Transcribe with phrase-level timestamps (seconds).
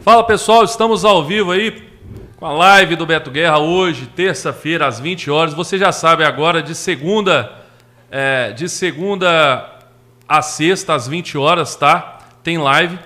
[0.00, 1.82] Fala pessoal, estamos ao vivo aí
[2.36, 5.54] com a live do Beto Guerra hoje, terça-feira, às 20 horas.
[5.54, 7.50] Você já sabe agora, de segunda,
[8.10, 9.80] é, de segunda
[10.28, 12.18] a sexta, às 20 horas, tá?
[12.42, 12.98] Tem live.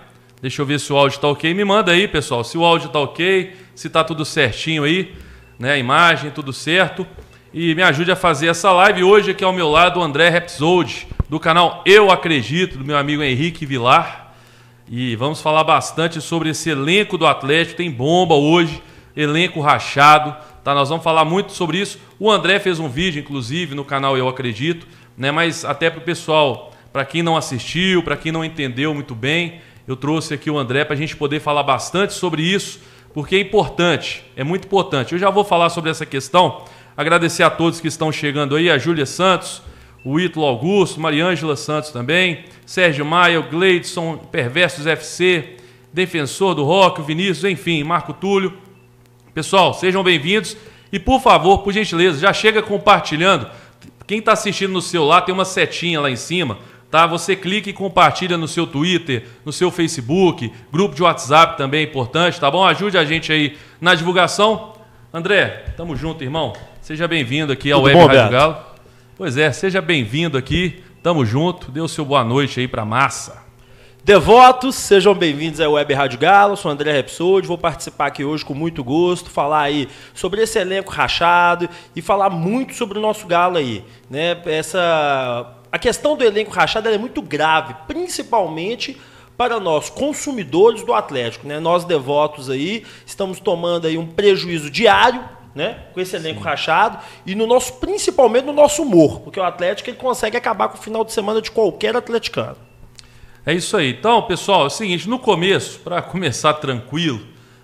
[0.42, 1.54] Deixa eu ver se o áudio tá ok.
[1.54, 5.14] Me manda aí, pessoal, se o áudio tá ok, se tá tudo certinho aí,
[5.56, 5.72] né?
[5.72, 7.06] A imagem, tudo certo.
[7.54, 9.04] E me ajude a fazer essa live.
[9.04, 13.22] Hoje aqui ao meu lado o André Repsold, do canal Eu Acredito, do meu amigo
[13.22, 14.27] Henrique Vilar.
[14.90, 17.76] E vamos falar bastante sobre esse elenco do Atlético.
[17.76, 18.82] Tem bomba hoje,
[19.14, 20.34] elenco rachado.
[20.64, 20.74] Tá?
[20.74, 21.98] Nós vamos falar muito sobre isso.
[22.18, 25.30] O André fez um vídeo, inclusive, no canal Eu Acredito, né?
[25.30, 29.60] mas até para o pessoal, para quem não assistiu, para quem não entendeu muito bem,
[29.86, 32.80] eu trouxe aqui o André para a gente poder falar bastante sobre isso,
[33.12, 35.12] porque é importante, é muito importante.
[35.12, 36.64] Eu já vou falar sobre essa questão.
[36.96, 39.60] Agradecer a todos que estão chegando aí, a Júlia Santos,
[40.10, 45.56] o Ítalo Augusto, Mariângela Santos também, Sérgio Maia, o Gleidson, Perversos FC,
[45.92, 48.54] Defensor do Rock, o Vinícius, enfim, Marco Túlio.
[49.34, 50.56] Pessoal, sejam bem-vindos
[50.90, 53.50] e, por favor, por gentileza, já chega compartilhando.
[54.06, 56.56] Quem está assistindo no celular tem uma setinha lá em cima,
[56.90, 57.06] tá?
[57.06, 61.84] Você clica e compartilha no seu Twitter, no seu Facebook, grupo de WhatsApp também é
[61.84, 62.64] importante, tá bom?
[62.64, 64.72] Ajude a gente aí na divulgação.
[65.12, 66.54] André, tamo junto, irmão.
[66.80, 68.32] Seja bem-vindo aqui ao Tudo Web bom, Rádio?
[68.32, 68.67] Galo.
[69.18, 70.80] Pois é, seja bem-vindo aqui.
[71.02, 71.72] Tamo junto.
[71.72, 73.42] Dê o seu boa noite aí pra massa.
[74.04, 78.54] Devotos, sejam bem-vindos ao Web Rádio Galo, sou André Repsold, vou participar aqui hoje com
[78.54, 83.58] muito gosto, falar aí sobre esse elenco rachado e falar muito sobre o nosso Galo
[83.58, 84.40] aí, né?
[84.46, 88.96] Essa a questão do elenco rachado é muito grave, principalmente
[89.36, 91.58] para nós consumidores do Atlético, né?
[91.58, 95.78] Nós devotos aí estamos tomando aí um prejuízo diário, né?
[95.92, 99.96] Com esse elenco rachado e no nosso principalmente no nosso humor, porque o Atlético ele
[99.96, 102.56] consegue acabar com o final de semana de qualquer atleticano.
[103.46, 103.90] É isso aí.
[103.90, 107.20] Então, pessoal, é o seguinte, no começo, para começar tranquilo,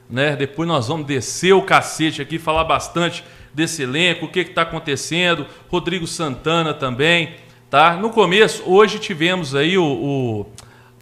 [0.08, 0.34] né?
[0.34, 5.46] Depois nós vamos descer o cacete aqui, falar bastante desse elenco, o que está acontecendo,
[5.70, 7.34] Rodrigo Santana também,
[7.70, 7.94] tá?
[7.96, 10.46] No começo, hoje tivemos aí o, o-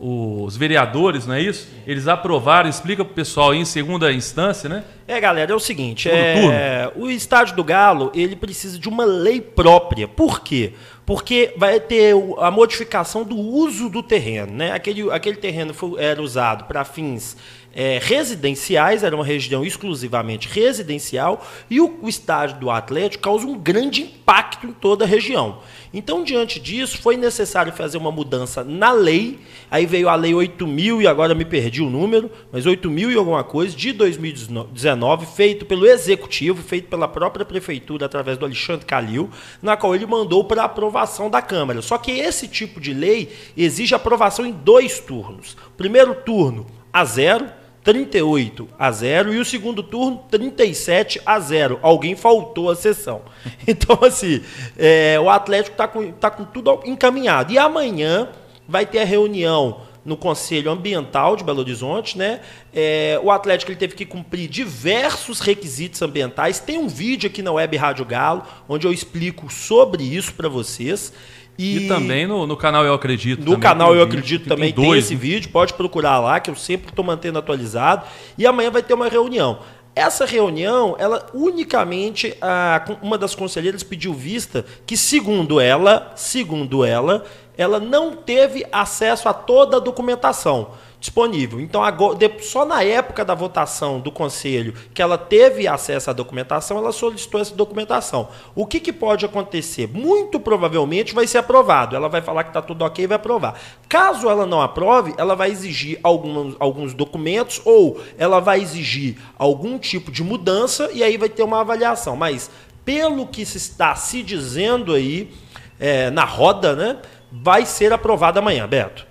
[0.00, 1.68] os vereadores, não é isso?
[1.86, 4.82] Eles aprovaram, explica pro pessoal aí em segunda instância, né?
[5.06, 9.40] É, galera, é o seguinte, é, o estádio do Galo, ele precisa de uma lei
[9.40, 10.08] própria.
[10.08, 10.72] Por quê?
[11.04, 14.72] Porque vai ter o- a modificação do uso do terreno, né?
[14.72, 17.36] Aquele, aquele terreno foi- era usado para fins
[17.74, 23.58] é, residenciais, era uma região exclusivamente residencial, e o, o estádio do Atlético causa um
[23.58, 25.58] grande impacto em toda a região.
[25.94, 29.38] Então, diante disso, foi necessário fazer uma mudança na lei.
[29.70, 33.44] Aí veio a lei 8.000 e agora me perdi o número, mas 8.000 e alguma
[33.44, 39.28] coisa de 2019, feito pelo executivo, feito pela própria prefeitura através do Alexandre Calil,
[39.60, 41.82] na qual ele mandou para aprovação da Câmara.
[41.82, 45.56] Só que esse tipo de lei exige aprovação em dois turnos.
[45.76, 47.46] Primeiro turno a zero,
[47.84, 51.78] 38 a 0 e o segundo turno 37 a 0.
[51.82, 53.22] Alguém faltou a sessão.
[53.66, 54.42] Então, assim,
[54.76, 57.52] é, o Atlético está com, tá com tudo encaminhado.
[57.52, 58.28] E amanhã
[58.68, 62.40] vai ter a reunião no Conselho Ambiental de Belo Horizonte, né?
[62.74, 66.58] É, o Atlético ele teve que cumprir diversos requisitos ambientais.
[66.58, 71.12] Tem um vídeo aqui na Web Rádio Galo, onde eu explico sobre isso para vocês.
[71.58, 73.44] E, também no, no canal Eu Acredito.
[73.44, 74.04] No canal tem Eu.
[74.04, 75.20] Acredito Tem também tem dois, esse né?
[75.20, 78.06] vídeo, pode procurar lá, que eu sempre estou mantendo atualizado.
[78.36, 79.60] E amanhã vai ter uma reunião.
[79.94, 87.24] Essa reunião, ela unicamente, a, uma das conselheiras pediu vista que, segundo ela, segundo ela,
[87.58, 90.70] ela não teve acesso a toda a documentação
[91.02, 91.60] disponível.
[91.60, 96.78] Então, agora, só na época da votação do conselho que ela teve acesso à documentação,
[96.78, 98.28] ela solicitou essa documentação.
[98.54, 99.88] O que, que pode acontecer?
[99.88, 101.96] Muito provavelmente vai ser aprovado.
[101.96, 103.60] Ela vai falar que está tudo ok e vai aprovar.
[103.88, 109.80] Caso ela não aprove, ela vai exigir alguns, alguns documentos ou ela vai exigir algum
[109.80, 112.14] tipo de mudança e aí vai ter uma avaliação.
[112.14, 112.48] Mas,
[112.84, 115.32] pelo que se está se dizendo aí
[115.80, 116.98] é, na roda, né,
[117.32, 119.10] vai ser aprovado amanhã, Beto.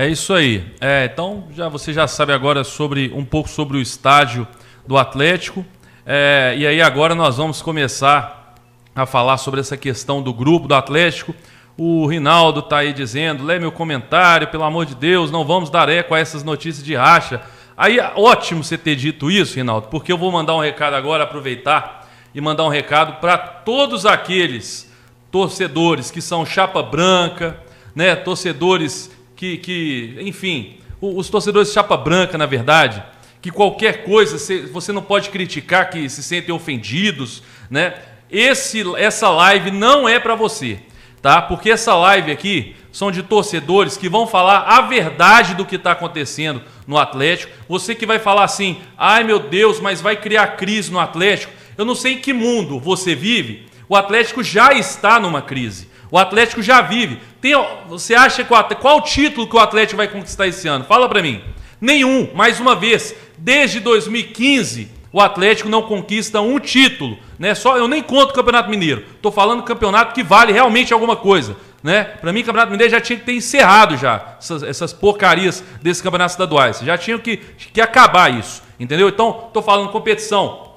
[0.00, 0.64] É isso aí.
[0.80, 4.46] É, então já você já sabe agora sobre um pouco sobre o estádio
[4.86, 5.66] do Atlético.
[6.06, 8.54] É, e aí agora nós vamos começar
[8.94, 11.34] a falar sobre essa questão do grupo do Atlético.
[11.76, 15.88] O Rinaldo está aí dizendo, lê meu comentário, pelo amor de Deus, não vamos dar
[15.88, 17.42] eco a essas notícias de racha.
[17.76, 22.08] Aí, ótimo você ter dito isso, Rinaldo, porque eu vou mandar um recado agora, aproveitar
[22.32, 24.88] e mandar um recado para todos aqueles
[25.32, 27.58] torcedores que são chapa branca,
[27.96, 28.14] né?
[28.14, 33.00] Torcedores que, que enfim, os torcedores chapa branca, na verdade,
[33.40, 37.94] que qualquer coisa cê- você não pode criticar que se sentem ofendidos, né?
[38.28, 40.80] Esse, essa live não é para você.
[41.22, 41.40] tá?
[41.40, 45.92] Porque essa live aqui são de torcedores que vão falar a verdade do que está
[45.92, 47.52] acontecendo no Atlético.
[47.68, 51.52] Você que vai falar assim, ai meu Deus, mas vai criar crise no Atlético.
[51.76, 53.66] Eu não sei em que mundo você vive.
[53.88, 55.88] O Atlético já está numa crise.
[56.10, 57.18] O Atlético já vive.
[57.40, 57.54] Tem,
[57.88, 60.84] você acha que o, qual o título que o Atlético vai conquistar esse ano?
[60.84, 61.42] Fala para mim.
[61.80, 62.30] Nenhum.
[62.34, 67.54] Mais uma vez, desde 2015 o Atlético não conquista um título, né?
[67.54, 69.04] Só eu nem conto o Campeonato Mineiro.
[69.22, 72.04] Tô falando campeonato que vale realmente alguma coisa, né?
[72.04, 76.02] Para mim, o Campeonato Mineiro já tinha que ter encerrado já essas, essas porcarias desses
[76.02, 76.80] campeonatos estaduais.
[76.80, 79.08] Já tinha que, que acabar isso, entendeu?
[79.08, 80.72] Então, tô falando competição,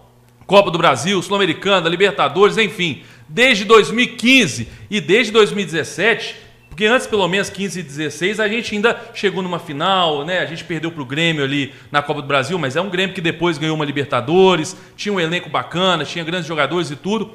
[0.48, 3.04] Copa do Brasil, Sul-Americana, Libertadores, enfim.
[3.32, 6.36] Desde 2015 e desde 2017
[6.72, 10.40] porque antes, pelo menos 15 e 16, a gente ainda chegou numa final, né?
[10.40, 13.14] A gente perdeu para o Grêmio ali na Copa do Brasil, mas é um Grêmio
[13.14, 17.34] que depois ganhou uma Libertadores, tinha um elenco bacana, tinha grandes jogadores e tudo.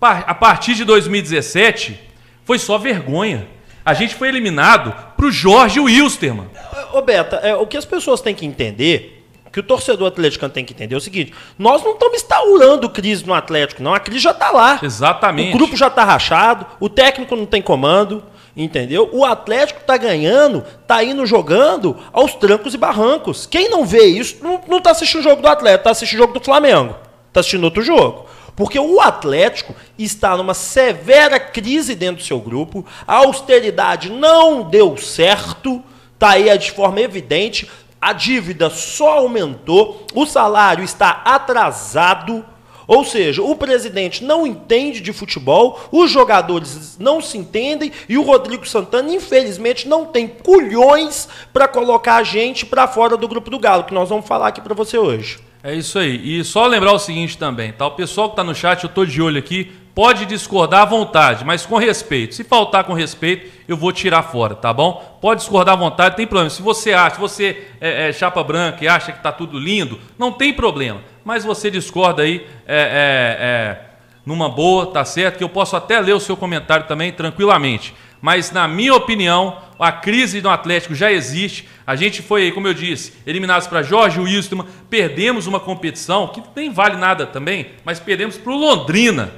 [0.00, 2.00] A partir de 2017,
[2.42, 3.46] foi só vergonha.
[3.84, 6.48] A gente foi eliminado para o Jorge Wilstermann.
[6.94, 9.19] Ô, Beta, é, o que as pessoas têm que entender
[9.52, 13.26] que o torcedor atleticano tem que entender é o seguinte: nós não estamos instaurando crise
[13.26, 13.94] no Atlético, não.
[13.94, 14.78] A crise já está lá.
[14.82, 15.54] Exatamente.
[15.54, 18.22] O grupo já está rachado, o técnico não tem comando.
[18.56, 19.08] Entendeu?
[19.12, 23.46] O Atlético tá ganhando, tá indo jogando aos trancos e barrancos.
[23.46, 26.22] Quem não vê isso não, não tá assistindo o jogo do Atlético, tá assistindo o
[26.22, 26.96] jogo do Flamengo.
[27.32, 28.26] Tá assistindo outro jogo.
[28.56, 34.96] Porque o Atlético está numa severa crise dentro do seu grupo, a austeridade não deu
[34.96, 35.82] certo,
[36.18, 37.70] tá aí de forma evidente,
[38.00, 42.44] a dívida só aumentou, o salário está atrasado,
[42.86, 48.22] ou seja, o presidente não entende de futebol, os jogadores não se entendem e o
[48.22, 53.60] Rodrigo Santana, infelizmente, não tem culhões para colocar a gente para fora do grupo do
[53.60, 55.38] Galo, que nós vamos falar aqui para você hoje.
[55.62, 56.40] É isso aí.
[56.40, 57.86] E só lembrar o seguinte também, tá?
[57.86, 61.44] O pessoal que está no chat, eu estou de olho aqui, pode discordar à vontade,
[61.44, 62.34] mas com respeito.
[62.34, 65.18] Se faltar com respeito, eu vou tirar fora, tá bom?
[65.20, 66.50] Pode discordar à vontade, tem problema.
[66.50, 69.98] Se você acha, se você é, é chapa branca e acha que está tudo lindo,
[70.18, 73.80] não tem problema mas você discorda aí é, é, é,
[74.24, 75.38] numa boa, tá certo?
[75.38, 77.94] Que eu posso até ler o seu comentário também tranquilamente.
[78.20, 81.66] Mas, na minha opinião, a crise do Atlético já existe.
[81.86, 86.70] A gente foi, como eu disse, eliminados para Jorge Wilstermann, perdemos uma competição que nem
[86.70, 89.32] vale nada também, mas perdemos para o Londrina.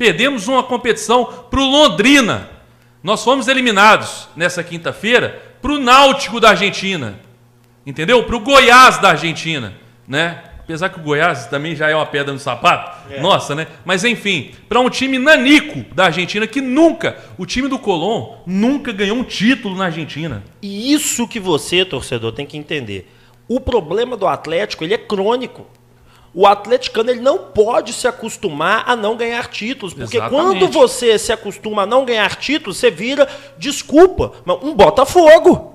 [0.00, 2.48] Perdemos uma competição para o Londrina.
[3.02, 7.20] Nós fomos eliminados nessa quinta-feira para o Náutico da Argentina.
[7.84, 8.24] Entendeu?
[8.24, 9.74] Para o Goiás da Argentina.
[10.08, 10.42] Né?
[10.60, 13.12] Apesar que o Goiás também já é uma pedra no sapato.
[13.12, 13.20] É.
[13.20, 13.66] Nossa, né?
[13.84, 18.92] Mas enfim, para um time nanico da Argentina que nunca, o time do Colón nunca
[18.92, 20.42] ganhou um título na Argentina.
[20.62, 23.06] E isso que você, torcedor, tem que entender.
[23.46, 25.66] O problema do Atlético, ele é crônico.
[26.32, 30.60] O atleticano ele não pode se acostumar a não ganhar títulos, porque Exatamente.
[30.60, 33.28] quando você se acostuma a não ganhar títulos, você vira,
[33.58, 34.32] desculpa,
[34.62, 35.74] um Botafogo.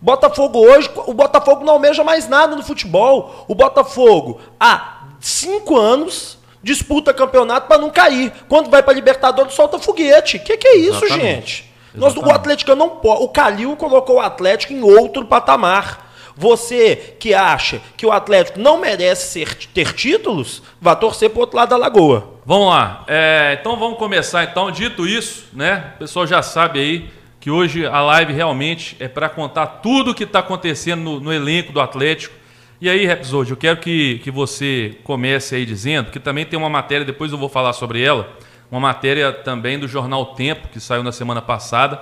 [0.00, 3.44] Botafogo hoje, o Botafogo não almeja mais nada no futebol.
[3.48, 8.32] O Botafogo, há cinco anos, disputa campeonato para não cair.
[8.48, 10.36] Quando vai para Libertadores, solta foguete.
[10.36, 11.24] O que, que, é isso, Exatamente.
[11.24, 11.74] gente?
[11.94, 13.22] Nós, o Atlético não pode.
[13.22, 16.03] O Calil colocou o Atlético em outro patamar.
[16.36, 21.40] Você que acha que o Atlético não merece ser, ter títulos, vá torcer para o
[21.40, 22.34] outro lado da lagoa.
[22.44, 23.04] Vamos lá.
[23.06, 24.44] É, então vamos começar.
[24.44, 25.92] Então, dito isso, né?
[25.94, 27.10] O pessoal já sabe aí
[27.44, 31.32] que hoje a live realmente é para contar tudo o que está acontecendo no, no,
[31.32, 32.34] elenco do Atlético.
[32.80, 36.70] E aí, Repsode, eu quero que, que você comece aí dizendo, que também tem uma
[36.70, 38.28] matéria, depois eu vou falar sobre ela,
[38.70, 42.00] uma matéria também do jornal Tempo, que saiu na semana passada,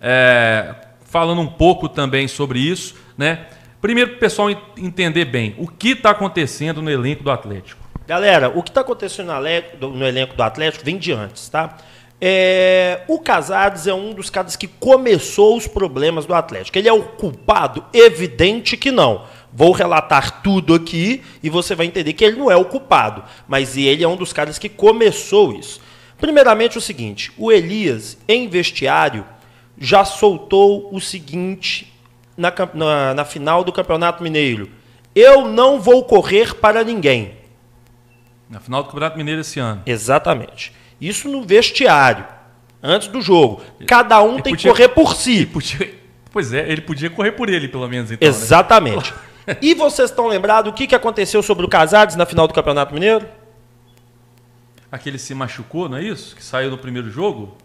[0.00, 0.74] é,
[1.04, 2.96] falando um pouco também sobre isso.
[3.16, 3.46] Né?
[3.80, 7.80] Primeiro, para o pessoal entender bem o que está acontecendo no elenco do Atlético.
[8.06, 9.32] Galera, o que está acontecendo
[9.80, 11.78] no elenco do Atlético vem de antes, tá?
[12.20, 16.76] É, o Casares é um dos caras que começou os problemas do Atlético.
[16.76, 17.82] Ele é o culpado?
[17.94, 19.24] Evidente que não.
[19.50, 23.76] Vou relatar tudo aqui e você vai entender que ele não é o culpado, mas
[23.76, 25.80] ele é um dos caras que começou isso.
[26.18, 29.24] Primeiramente, o seguinte: o Elias, em vestiário,
[29.78, 31.89] já soltou o seguinte
[32.40, 34.70] na, na, na final do Campeonato Mineiro:
[35.14, 37.34] Eu não vou correr para ninguém.
[38.48, 39.82] Na final do Campeonato Mineiro esse ano.
[39.84, 40.72] Exatamente.
[41.00, 42.26] Isso no vestiário,
[42.82, 43.62] antes do jogo.
[43.86, 45.46] Cada um ele tem podia, que correr por si.
[45.46, 45.94] Podia,
[46.32, 48.10] pois é, ele podia correr por ele, pelo menos.
[48.10, 48.34] Então, né?
[48.34, 49.14] Exatamente.
[49.46, 49.58] Né?
[49.62, 52.92] e vocês estão lembrados o que, que aconteceu sobre o Casares na final do Campeonato
[52.94, 53.26] Mineiro?
[54.90, 56.34] Aquele se machucou, não é isso?
[56.34, 57.56] Que saiu no primeiro jogo?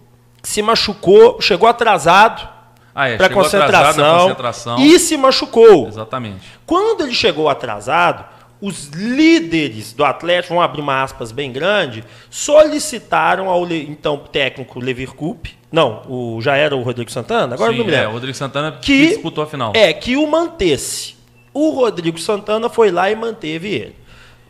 [0.44, 2.55] Se machucou, chegou atrasado
[2.96, 5.88] ah, é, para concentração, concentração e se machucou.
[5.88, 6.48] Exatamente.
[6.66, 8.24] Quando ele chegou atrasado,
[8.62, 15.14] os líderes do Atlético, vamos abrir uma aspas bem grande, solicitaram ao então técnico Levir
[15.14, 18.12] Coupe, não, o, já era o Rodrigo Santana, agora Sim, não me é, lembro.
[18.12, 19.74] o Rodrigo Santana que, Que- disputou a final.
[19.76, 21.16] É, que o mantesse.
[21.54, 23.96] O Rodrigo Santana foi lá e manteve ele.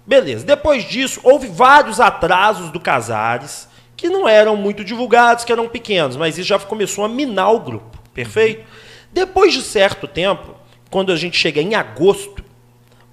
[0.06, 0.46] Beleza.
[0.46, 6.16] Depois disso, houve vários atrasos do Casares, que não eram muito divulgados, que eram pequenos,
[6.16, 7.98] mas isso já começou a minar o grupo.
[8.16, 8.66] Perfeito?
[9.14, 10.56] Depois de certo tempo,
[10.90, 12.44] quando a gente chega em agosto,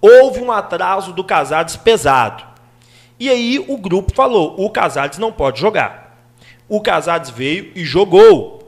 [0.01, 2.43] houve um atraso do Casares pesado.
[3.21, 6.25] E aí o grupo falou: o Casares não pode jogar.
[6.67, 8.63] O Casares veio e jogou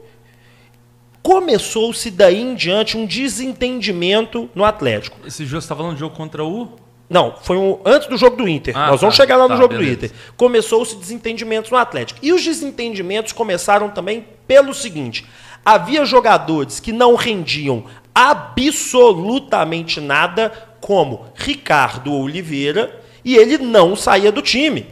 [1.25, 5.17] começou-se daí em diante um desentendimento no Atlético.
[5.25, 6.69] Esse jogo, você tá falando de jogo contra o...
[7.09, 8.77] Não, foi um, antes do jogo do Inter.
[8.77, 9.89] Ah, Nós vamos tá, chegar lá no tá, jogo beleza.
[9.89, 10.11] do Inter.
[10.37, 12.19] Começou-se desentendimentos no Atlético.
[12.21, 15.25] E os desentendimentos começaram também pelo seguinte:
[15.65, 24.41] havia jogadores que não rendiam absolutamente nada, como Ricardo Oliveira, e ele não saía do
[24.41, 24.85] time.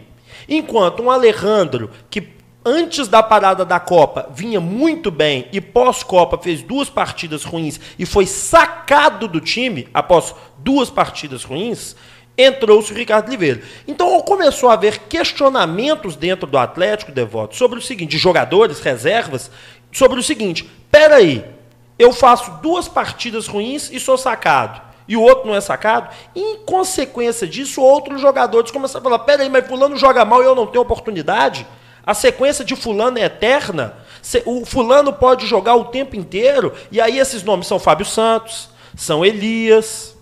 [0.50, 2.34] Enquanto um Alejandro, que
[2.66, 8.06] antes da parada da Copa vinha muito bem e pós-Copa fez duas partidas ruins e
[8.06, 11.96] foi sacado do time após duas partidas ruins,
[12.38, 13.62] entrou-se o Ricardo Oliveira.
[13.88, 19.52] Então começou a haver questionamentos dentro do Atlético, Devoto, sobre o seguinte, jogadores, reservas,
[19.94, 21.46] sobre o seguinte, peraí,
[21.98, 24.82] eu faço duas partidas ruins e sou sacado.
[25.08, 26.10] E o outro não é sacado.
[26.36, 30.56] Em consequência disso, outros jogadores começaram a falar: peraí, mas Fulano joga mal e eu
[30.56, 31.68] não tenho oportunidade?
[32.06, 33.96] A sequência de Fulano é eterna?
[34.46, 36.74] O Fulano pode jogar o tempo inteiro?
[36.92, 40.16] E aí, esses nomes são Fábio Santos, são Elias,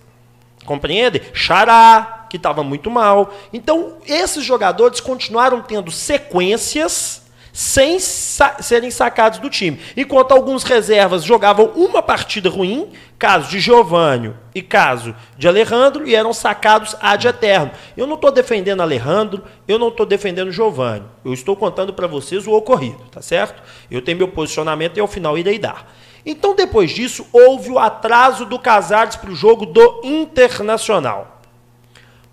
[0.66, 1.22] compreende?
[1.34, 3.34] Xará, que estava muito mal.
[3.52, 7.21] Então, esses jogadores continuaram tendo sequências
[7.54, 9.80] sem sa- serem sacados do time.
[9.96, 16.16] Enquanto alguns reservas jogavam uma partida ruim, caso de Giovânio e caso de Alejandro, e
[16.16, 17.72] eram sacados ad eterno.
[17.96, 21.10] Eu não estou defendendo Alejandro, eu não estou defendendo Giovânio.
[21.24, 23.62] Eu estou contando para vocês o ocorrido, tá certo?
[23.90, 25.94] Eu tenho meu posicionamento e ao final irei dar.
[26.26, 31.40] Então, depois disso, houve o atraso do Casares para o jogo do Internacional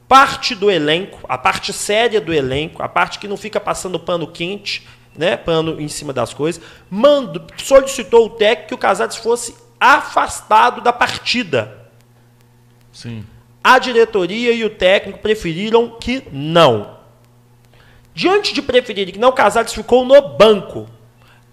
[0.06, 4.26] parte do elenco, a parte séria do elenco, a parte que não fica passando pano
[4.26, 9.54] quente, né, pano em cima das coisas, mando, solicitou o técnico que o Casares fosse
[9.80, 11.90] afastado da partida.
[12.92, 13.25] Sim.
[13.62, 16.96] A diretoria e o técnico preferiram que não.
[18.14, 20.88] Diante de preferir que não, o Casares ficou no banco.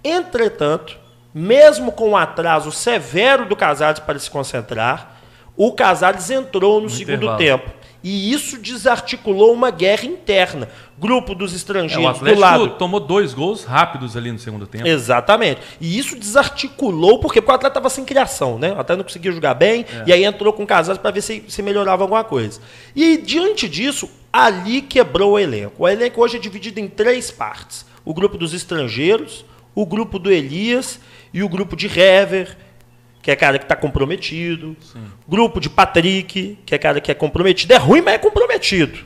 [0.03, 0.97] Entretanto,
[1.33, 5.19] mesmo com o atraso severo do Casares para se concentrar,
[5.57, 7.37] o Casares entrou no, segundo intervalo.
[7.37, 7.71] tempo.
[8.07, 10.69] E isso desarticulou uma guerra interna.
[10.95, 14.67] Grupo dos É, estrangeiros o Atlético do lado tomou dois gols rápidos ali no segundo
[14.67, 14.87] tempo.
[14.87, 15.59] Exatamente.
[15.81, 18.69] E isso desarticulou, porque, porque o atleta estava sem criação, né?
[18.69, 20.03] O atleta não conseguia jogar bem, É.
[20.05, 22.61] e aí entrou com o Casares para ver se, se melhorava alguma coisa.
[22.95, 25.73] E diante disso, ali quebrou o elenco.
[25.83, 29.43] O elenco hoje é dividido em três partes: o grupo dos estrangeiros,
[29.73, 30.99] o grupo do Elias
[31.33, 32.55] e o grupo de Hever,
[33.25, 34.77] que é cara que está comprometido.
[35.27, 37.73] Grupo de Patrick, que é cara que é comprometido.
[37.73, 38.99] É ruim, mas é comprometido.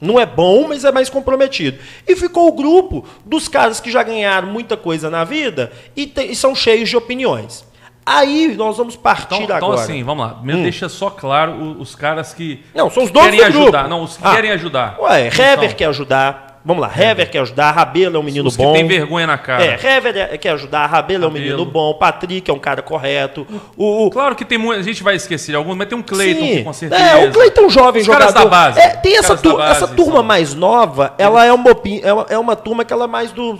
[0.00, 1.76] Não é bom, mas é mais comprometido.
[2.06, 6.22] E ficou o grupo dos caras que já ganharam muita coisa na vida e, te-
[6.30, 7.66] e são cheios de opiniões.
[8.06, 9.80] Aí nós vamos partir Então, então agora.
[9.80, 10.34] assim, vamos lá.
[10.34, 13.62] Primeiro deixa só claro o- os caras que Não, são os donos querem do grupo.
[13.76, 13.88] ajudar.
[13.88, 14.34] Não, os que Ah.
[14.36, 14.96] querem ajudar.
[15.00, 15.76] Ué, Hever são.
[15.76, 16.47] quer ajudar.
[16.64, 18.72] Vamos lá, Hever quer ajudar, Rabelo é um menino Os bom.
[18.72, 19.64] que têm vergonha na cara.
[19.64, 21.46] É, Hever é- quer ajudar, Rabelo é um Rabelo.
[21.56, 23.46] menino bom, Patrick é um cara correto.
[23.76, 24.80] O, o- Claro que tem muita.
[24.80, 26.56] A gente vai esquecer de alguns, mas tem um Cleiton Sim.
[26.56, 27.02] que com certeza.
[27.02, 28.32] É, o Cleiton é um jovem Os jogador.
[28.32, 28.80] caras da base.
[28.80, 31.70] É, tem Os essa, tur- base essa turma são- mais nova, ela é uma,
[32.02, 33.58] é uma, é uma turma que ela é mais do.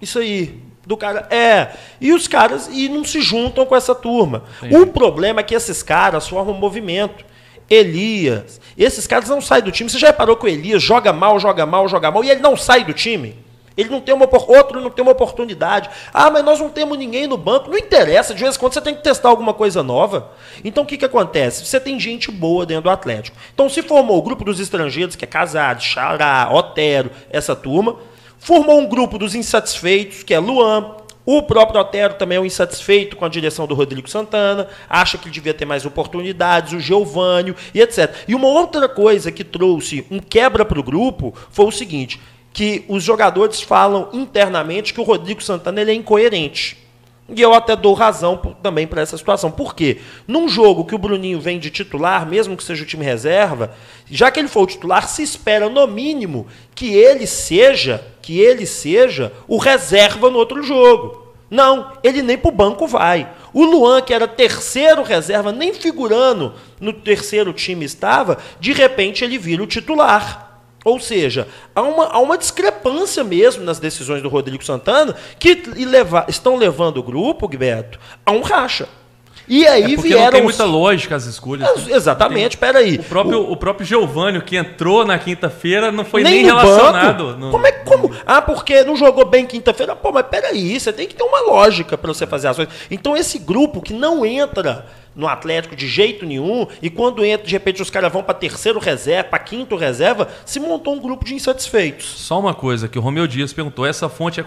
[0.00, 0.60] Isso aí.
[0.84, 1.28] Do cara.
[1.30, 1.68] É.
[2.00, 4.42] E os caras e não se juntam com essa turma.
[4.58, 4.76] Entendi.
[4.76, 7.24] O problema é que esses caras formam um movimento.
[7.72, 8.60] Elias.
[8.76, 9.88] Esses caras não saem do time.
[9.88, 12.56] Você já reparou que o Elias joga mal, joga mal, joga mal, e ele não
[12.56, 13.36] sai do time?
[13.76, 15.88] Ele não tem uma outro não tem uma oportunidade.
[16.12, 17.70] Ah, mas nós não temos ninguém no banco.
[17.70, 20.32] Não interessa, de vez em quando você tem que testar alguma coisa nova.
[20.62, 21.64] Então o que, que acontece?
[21.64, 23.36] Você tem gente boa dentro do Atlético.
[23.54, 27.96] Então se formou o grupo dos estrangeiros, que é Casares, Xará, Otero, essa turma.
[28.38, 30.96] Formou um grupo dos insatisfeitos, que é Luan.
[31.24, 35.26] O próprio Otero também é um insatisfeito com a direção do Rodrigo Santana, acha que
[35.26, 38.12] ele devia ter mais oportunidades, o Geovânio e etc.
[38.26, 42.20] E uma outra coisa que trouxe um quebra para o grupo foi o seguinte,
[42.52, 46.81] que os jogadores falam internamente que o Rodrigo Santana ele é incoerente.
[47.28, 49.50] E eu até dou razão também para essa situação.
[49.50, 50.00] Por quê?
[50.26, 53.74] Num jogo que o Bruninho vem de titular, mesmo que seja o time reserva,
[54.10, 58.66] já que ele for o titular, se espera no mínimo que ele seja, que ele
[58.66, 61.22] seja o reserva no outro jogo.
[61.48, 63.30] Não, ele nem para o banco vai.
[63.52, 69.38] O Luan, que era terceiro reserva, nem figurando no terceiro time estava, de repente ele
[69.38, 70.51] vira o titular.
[70.84, 76.26] Ou seja, há uma, há uma discrepância mesmo nas decisões do Rodrigo Santana que leva,
[76.28, 78.88] estão levando o grupo, Guilherme, a um racha.
[79.48, 80.24] E aí é vieram.
[80.24, 81.86] Não tem muita lógica as escolhas.
[81.86, 81.94] Né?
[81.94, 82.96] Exatamente, peraí.
[82.96, 83.52] O próprio, o...
[83.52, 87.36] o próprio Giovânio, que entrou na quinta-feira, não foi nem, nem relacionado.
[87.36, 87.50] No...
[87.50, 88.10] Como é como?
[88.24, 89.94] Ah, porque não jogou bem quinta-feira?
[89.96, 92.74] Pô, mas peraí, você tem que ter uma lógica para você fazer as coisas.
[92.90, 97.52] Então, esse grupo que não entra no Atlético de jeito nenhum, e quando entra, de
[97.52, 101.34] repente, os caras vão para terceiro reserva, para quinto reserva, se montou um grupo de
[101.34, 102.06] insatisfeitos.
[102.06, 104.44] Só uma coisa que o Romeu Dias perguntou: essa fonte é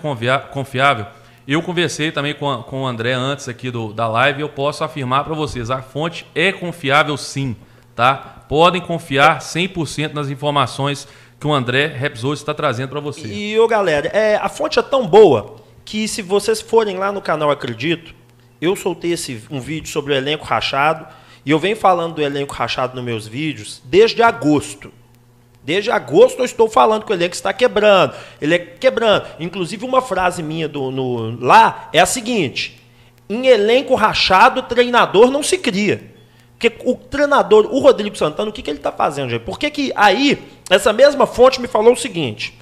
[0.51, 1.05] confiável?
[1.47, 4.83] Eu conversei também com, com o André antes aqui do, da live e eu posso
[4.83, 7.55] afirmar para vocês, a fonte é confiável sim,
[7.95, 8.15] tá?
[8.49, 11.07] Podem confiar 100% nas informações
[11.39, 13.29] que o André Repsol está trazendo para vocês.
[13.29, 17.21] E, ô galera, é, a fonte é tão boa que se vocês forem lá no
[17.21, 18.15] canal Acredito,
[18.59, 21.05] eu soltei esse, um vídeo sobre o elenco rachado
[21.45, 24.91] e eu venho falando do elenco rachado nos meus vídeos desde agosto.
[25.65, 28.13] Desde agosto eu estou falando que o elenco está quebrando.
[28.39, 29.25] Ele é quebrando.
[29.39, 32.79] Inclusive, uma frase minha do, no, lá é a seguinte:
[33.27, 36.13] em elenco rachado, treinador não se cria.
[36.57, 39.41] Porque o treinador, o Rodrigo Santana, o que, que ele está fazendo, gente?
[39.41, 40.37] Por que, que aí,
[40.69, 42.55] essa mesma fonte me falou o seguinte: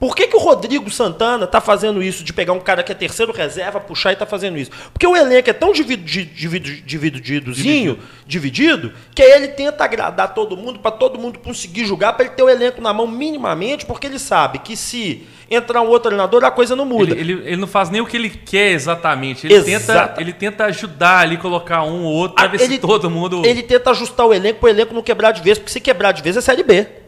[0.00, 2.94] por que, que o Rodrigo Santana está fazendo isso, de pegar um cara que é
[2.94, 4.70] terceiro reserva, puxar e está fazendo isso?
[4.94, 7.98] Porque o elenco é tão divididozinho, dividido.
[8.26, 12.34] dividido, que aí ele tenta agradar todo mundo, para todo mundo conseguir jogar, para ele
[12.34, 16.42] ter o elenco na mão minimamente, porque ele sabe que se entrar um outro treinador,
[16.44, 17.12] a coisa não muda.
[17.12, 19.46] Ele, ele, ele não faz nem o que ele quer exatamente.
[19.46, 23.10] Ele, tenta, ele tenta ajudar ali, colocar um ou outro, para ver ele, se todo
[23.10, 23.44] mundo.
[23.44, 26.12] Ele tenta ajustar o elenco para o elenco não quebrar de vez, porque se quebrar
[26.12, 26.99] de vez é Série B.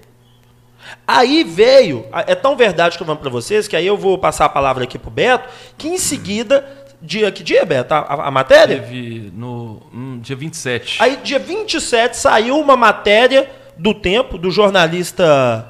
[1.07, 4.45] Aí veio, é tão verdade que eu vou para vocês, que aí eu vou passar
[4.45, 6.65] a palavra aqui pro Beto, que em seguida,
[7.01, 8.81] dia que dia, Beto, a, a matéria?
[8.81, 11.03] Teve no hum, dia 27.
[11.03, 15.69] Aí dia 27 saiu uma matéria do Tempo, do jornalista...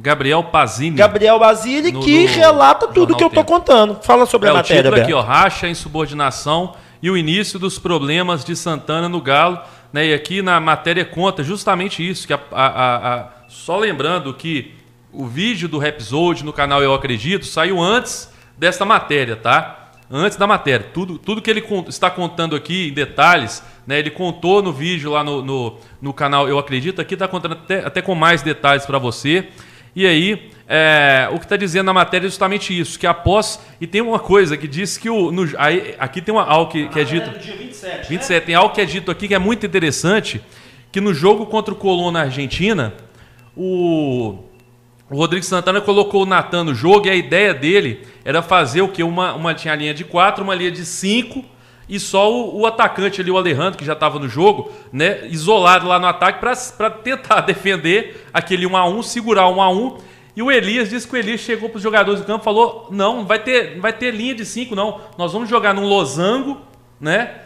[0.00, 0.96] Gabriel Pazini.
[0.96, 4.00] Gabriel Basile, que relata tudo que eu tô contando.
[4.02, 5.02] Fala sobre é, a matéria, Beto.
[5.02, 9.60] aqui, ó, racha, insubordinação e o início dos problemas de Santana no Galo.
[9.92, 10.06] Né?
[10.06, 14.72] E aqui na matéria conta justamente isso, que a, a, a só lembrando que
[15.12, 19.92] o vídeo do Rapzode no canal Eu Acredito saiu antes desta matéria, tá?
[20.10, 20.86] Antes da matéria.
[20.92, 23.98] Tudo, tudo que ele está contando aqui em detalhes, né?
[23.98, 27.00] Ele contou no vídeo lá no, no, no canal Eu Acredito.
[27.00, 29.48] Aqui está contando até, até com mais detalhes para você.
[29.94, 33.60] E aí, é, o que está dizendo na matéria é justamente isso, que após.
[33.78, 35.30] E tem uma coisa que diz que o.
[35.30, 37.28] No, aí, aqui tem uma, algo que, que é dito.
[37.28, 38.40] É dia 27, 27 né?
[38.40, 40.40] tem algo que é dito aqui que é muito interessante,
[40.90, 42.94] que no jogo contra o Colón na Argentina,
[43.56, 44.38] o,
[45.10, 48.88] o Rodrigo Santana colocou o Natan no jogo e a ideia dele era fazer o
[48.88, 49.02] que?
[49.02, 51.44] Uma, uma tinha a linha de quatro, uma linha de cinco
[51.88, 55.86] e só o, o atacante ali, o Alejandro, que já estava no jogo, né, isolado
[55.86, 59.96] lá no ataque para tentar defender aquele 1 a 1 segurar o 1 a 1
[60.34, 62.88] e o Elias disse que o Elias chegou para os jogadores do campo e falou:
[62.90, 65.00] não, não vai ter, não vai ter linha de cinco, não.
[65.18, 66.58] Nós vamos jogar num losango,
[66.98, 67.42] né?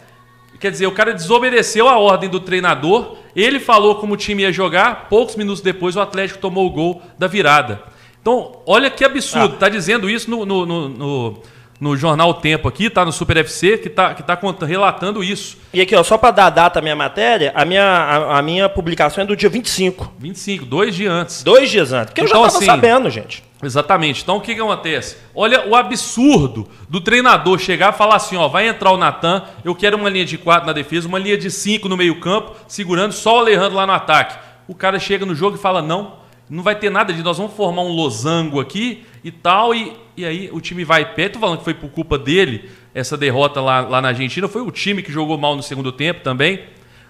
[0.58, 4.50] Quer dizer, o cara desobedeceu a ordem do treinador ele falou como o time ia
[4.50, 7.82] jogar, poucos minutos depois o Atlético tomou o gol da virada.
[8.18, 9.56] Então, olha que absurdo.
[9.56, 9.58] Ah.
[9.58, 11.42] Tá dizendo isso no, no, no, no
[11.80, 15.58] no jornal Tempo aqui, tá no Super FC, que tá, que tá relatando isso.
[15.72, 18.42] E aqui, ó, só para dar a data à minha matéria, a minha, a, a,
[18.42, 20.14] minha publicação é do dia 25.
[20.18, 21.42] 25, dois dias antes.
[21.42, 22.06] Dois dias antes.
[22.10, 23.44] Porque então, eu já estava assim, sabendo, gente.
[23.62, 24.22] Exatamente.
[24.22, 25.16] Então o que, que acontece?
[25.34, 29.74] Olha o absurdo do treinador chegar e falar assim: ó, vai entrar o Natan, eu
[29.74, 33.36] quero uma linha de quatro na defesa, uma linha de cinco no meio-campo, segurando só
[33.36, 34.38] o Alejandro lá no ataque.
[34.68, 36.16] O cara chega no jogo e fala: não,
[36.48, 40.24] não vai ter nada de nós vamos formar um losango aqui e tal, e, e
[40.24, 41.28] aí o time vai pé.
[41.28, 44.70] Tô falando que foi por culpa dele essa derrota lá, lá na Argentina, foi o
[44.70, 46.60] time que jogou mal no segundo tempo também.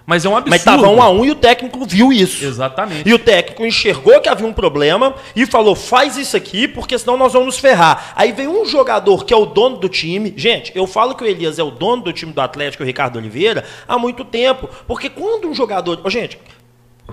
[0.07, 0.51] Mas é um absurdo.
[0.51, 2.45] Mas estava um a um e o técnico viu isso.
[2.45, 3.09] Exatamente.
[3.09, 7.17] E o técnico enxergou que havia um problema e falou: faz isso aqui, porque senão
[7.17, 8.13] nós vamos nos ferrar.
[8.15, 10.33] Aí vem um jogador que é o dono do time.
[10.37, 13.17] Gente, eu falo que o Elias é o dono do time do Atlético, o Ricardo
[13.17, 14.69] Oliveira, há muito tempo.
[14.87, 16.01] Porque quando um jogador.
[16.09, 16.39] Gente,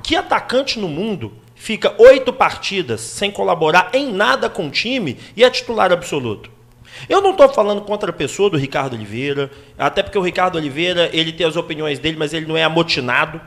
[0.04, 5.46] que atacante no mundo fica oito partidas sem colaborar em nada com o time e
[5.46, 6.52] é titular absoluto?
[7.08, 11.10] Eu não estou falando contra a pessoa do Ricardo Oliveira, até porque o Ricardo Oliveira
[11.14, 13.40] ele tem as opiniões dele, mas ele não é amotinado.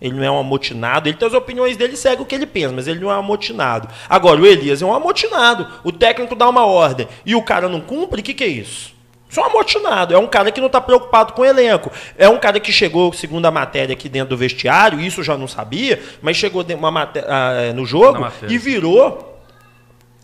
[0.00, 1.08] Ele não é um amotinado.
[1.08, 3.20] Ele tem as opiniões dele, segue o que ele pensa, mas ele não é um
[3.20, 3.88] amotinado.
[4.08, 5.80] Agora, o Elias é um amotinado.
[5.84, 8.93] O técnico dá uma ordem e o cara não cumpre, o que, que é isso?
[9.34, 10.14] Isso é um amotinado.
[10.14, 11.90] É um cara que não está preocupado com o elenco.
[12.16, 15.36] É um cara que chegou, segundo a matéria aqui dentro do vestiário, isso eu já
[15.36, 19.42] não sabia, mas chegou uma matéria, no jogo e virou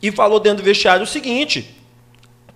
[0.01, 1.77] e falou dentro do vestiário o seguinte: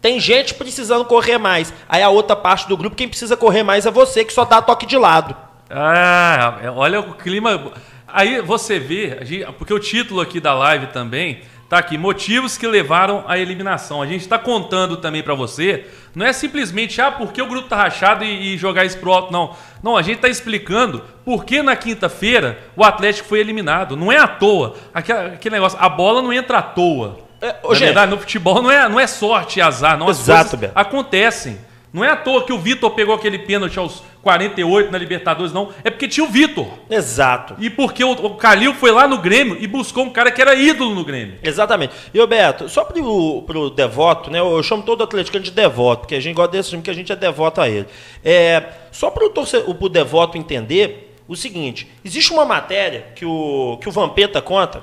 [0.00, 1.74] Tem gente precisando correr mais.
[1.88, 4.62] Aí a outra parte do grupo, quem precisa correr mais é você, que só dá
[4.62, 5.36] toque de lado.
[5.68, 7.72] Ah, é, olha o clima.
[8.06, 11.40] Aí você vê, porque o título aqui da live também
[11.74, 14.00] tá aqui: motivos que levaram à eliminação.
[14.00, 15.87] A gente está contando também para você.
[16.14, 19.32] Não é simplesmente, ah, porque o grupo tá rachado e, e jogar isso pro alto,
[19.32, 19.56] não.
[19.82, 23.96] Não, a gente está explicando por que na quinta-feira o Atlético foi eliminado.
[23.96, 24.76] Não é à toa.
[24.92, 27.18] Aquele, aquele negócio, a bola não entra à toa.
[27.40, 30.08] É, na verdade, no futebol não é, não é sorte e azar, não.
[30.08, 31.58] As Exato, coisas acontecem.
[31.94, 35.72] Não é à toa que o Vitor pegou aquele pênalti aos 48 na Libertadores, não.
[35.85, 36.66] É porque tinha o Vitor.
[36.90, 37.54] Exato.
[37.61, 40.57] E porque o, o Calil foi lá no Grêmio e buscou um cara que era
[40.57, 41.38] ídolo no Grêmio.
[41.40, 41.94] Exatamente.
[42.12, 44.40] E, Roberto, só pro, pro devoto, né?
[44.40, 47.12] Eu chamo todo atleticano de devoto, porque a gente gosta desse time que a gente
[47.12, 47.87] é devoto a ele.
[48.24, 53.88] É, só pro, torcedor, pro devoto entender o seguinte: existe uma matéria que o, que
[53.88, 54.83] o Vampeta conta,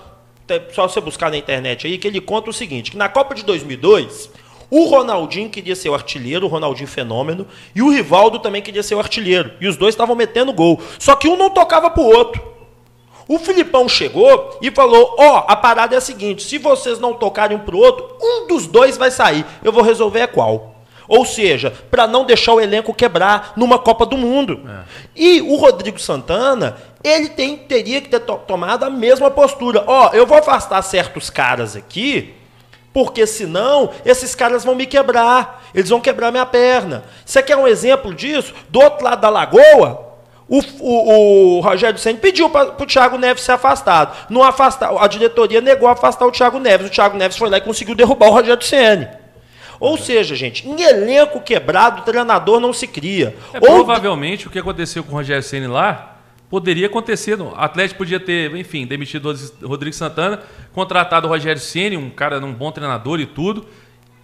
[0.71, 3.43] só você buscar na internet aí, que ele conta o seguinte: que na Copa de
[3.43, 4.31] 2002
[4.71, 8.95] o Ronaldinho queria ser o artilheiro, o Ronaldinho fenômeno, e o Rivaldo também queria ser
[8.95, 9.51] o artilheiro.
[9.59, 10.79] E os dois estavam metendo gol.
[10.97, 12.41] Só que um não tocava pro outro.
[13.27, 17.13] O Filipão chegou e falou: Ó, oh, a parada é a seguinte: se vocês não
[17.13, 19.45] tocarem um pro outro, um dos dois vai sair.
[19.61, 20.75] Eu vou resolver é qual.
[21.05, 24.61] Ou seja, para não deixar o elenco quebrar numa Copa do Mundo.
[24.65, 24.83] É.
[25.13, 29.83] E o Rodrigo Santana, ele tem, teria que ter to tomado a mesma postura.
[29.85, 32.35] Ó, oh, eu vou afastar certos caras aqui
[32.93, 37.03] porque senão esses caras vão me quebrar, eles vão quebrar minha perna.
[37.25, 38.53] Você quer um exemplo disso?
[38.69, 40.11] Do outro lado da lagoa,
[40.47, 44.13] o, o, o Rogério Senna pediu para o Thiago Neves ser afastado.
[44.29, 46.87] Não afastar, a diretoria negou afastar o Thiago Neves.
[46.87, 49.19] O Thiago Neves foi lá e conseguiu derrubar o Rogério Senna.
[49.79, 53.35] Ou seja, gente, em elenco quebrado, o treinador não se cria.
[53.53, 53.77] É, Ou...
[53.77, 56.10] Provavelmente o que aconteceu com o Rogério Senna lá
[56.51, 57.41] Poderia acontecer.
[57.41, 62.45] O Atlético podia ter, enfim, demitido o Rodrigo Santana, contratado o Rogério Ceni, um cara,
[62.45, 63.65] um bom treinador e tudo.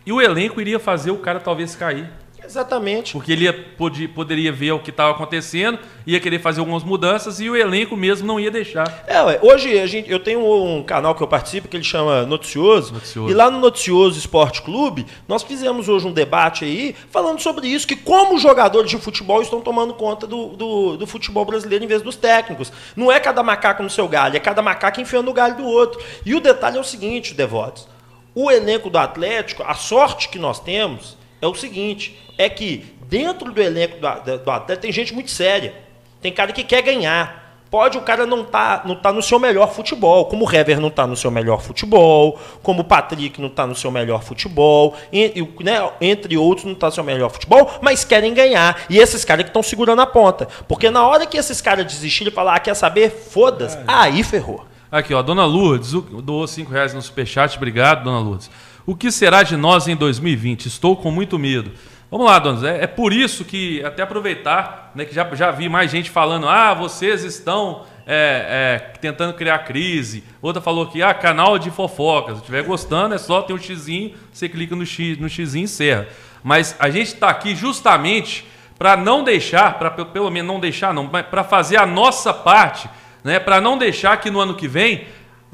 [0.05, 2.11] E o elenco iria fazer o cara talvez cair.
[2.47, 3.11] Exatamente.
[3.11, 7.39] Porque ele ia, podia, poderia ver o que estava acontecendo, ia querer fazer algumas mudanças
[7.39, 9.03] e o elenco mesmo não ia deixar.
[9.05, 12.25] É, ué, hoje a gente, eu tenho um canal que eu participo que ele chama
[12.25, 13.29] Noticioso, Noticioso.
[13.29, 17.85] E lá no Noticioso Esporte Clube, nós fizemos hoje um debate aí falando sobre isso,
[17.85, 21.87] que como os jogadores de futebol estão tomando conta do, do, do futebol brasileiro em
[21.87, 22.71] vez dos técnicos.
[22.95, 26.01] Não é cada macaco no seu galho, é cada macaco enfiando o galho do outro.
[26.25, 27.87] E o detalhe é o seguinte, Devotos.
[28.33, 33.51] O elenco do Atlético, a sorte que nós temos é o seguinte: é que dentro
[33.51, 35.73] do elenco do, do, tem gente muito séria.
[36.21, 37.45] Tem cara que quer ganhar.
[37.69, 40.89] Pode o cara não tá, não tá no seu melhor futebol, como o Hever não
[40.89, 45.45] tá no seu melhor futebol, como o Patrick não tá no seu melhor futebol, e,
[45.59, 48.83] né, entre outros não tá no seu melhor futebol, mas querem ganhar.
[48.89, 50.47] E esses caras que estão segurando a ponta.
[50.65, 53.09] Porque na hora que esses caras desistirem e falar, ah, quer saber?
[53.09, 54.65] Foda-se, aí ferrou.
[54.89, 58.49] Aqui, ó, Dona Lourdes doou 5 reais no superchat, obrigado, Dona Lourdes.
[58.87, 60.67] O que será de nós em 2020?
[60.67, 61.73] Estou com muito medo.
[62.09, 62.63] Vamos lá, donos.
[62.63, 66.47] É, é, por isso que, até aproveitar, né, que já, já vi mais gente falando,
[66.47, 70.23] ah, vocês estão é, é, tentando criar crise.
[70.41, 72.35] Outra falou que, ah, canal de fofocas.
[72.35, 75.65] Se estiver gostando, é só ter um xizinho, você clica no, x, no xizinho e
[75.65, 76.07] encerra.
[76.41, 78.47] Mas a gente está aqui justamente
[78.79, 82.89] para não deixar, para pelo menos não deixar, não, para fazer a nossa parte,
[83.21, 85.07] né, para não deixar que no ano que vem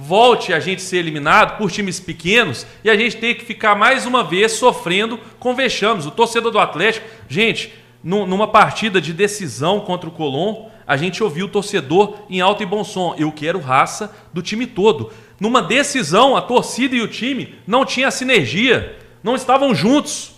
[0.03, 4.05] volte a gente ser eliminado por times pequenos e a gente tem que ficar mais
[4.05, 6.05] uma vez sofrendo com vexames.
[6.05, 11.45] O torcedor do Atlético, gente, numa partida de decisão contra o Colón, a gente ouviu
[11.45, 13.15] o torcedor em alto e bom som.
[13.17, 15.11] Eu quero raça do time todo.
[15.39, 20.33] Numa decisão, a torcida e o time não tinham sinergia, não estavam juntos.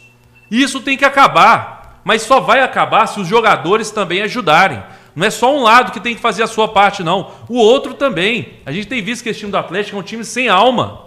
[0.52, 2.02] Isso tem que acabar.
[2.04, 4.84] Mas só vai acabar se os jogadores também ajudarem.
[5.16, 7.32] Não é só um lado que tem que fazer a sua parte, não.
[7.48, 8.60] O outro também.
[8.66, 11.06] A gente tem visto que esse time do Atlético é um time sem alma.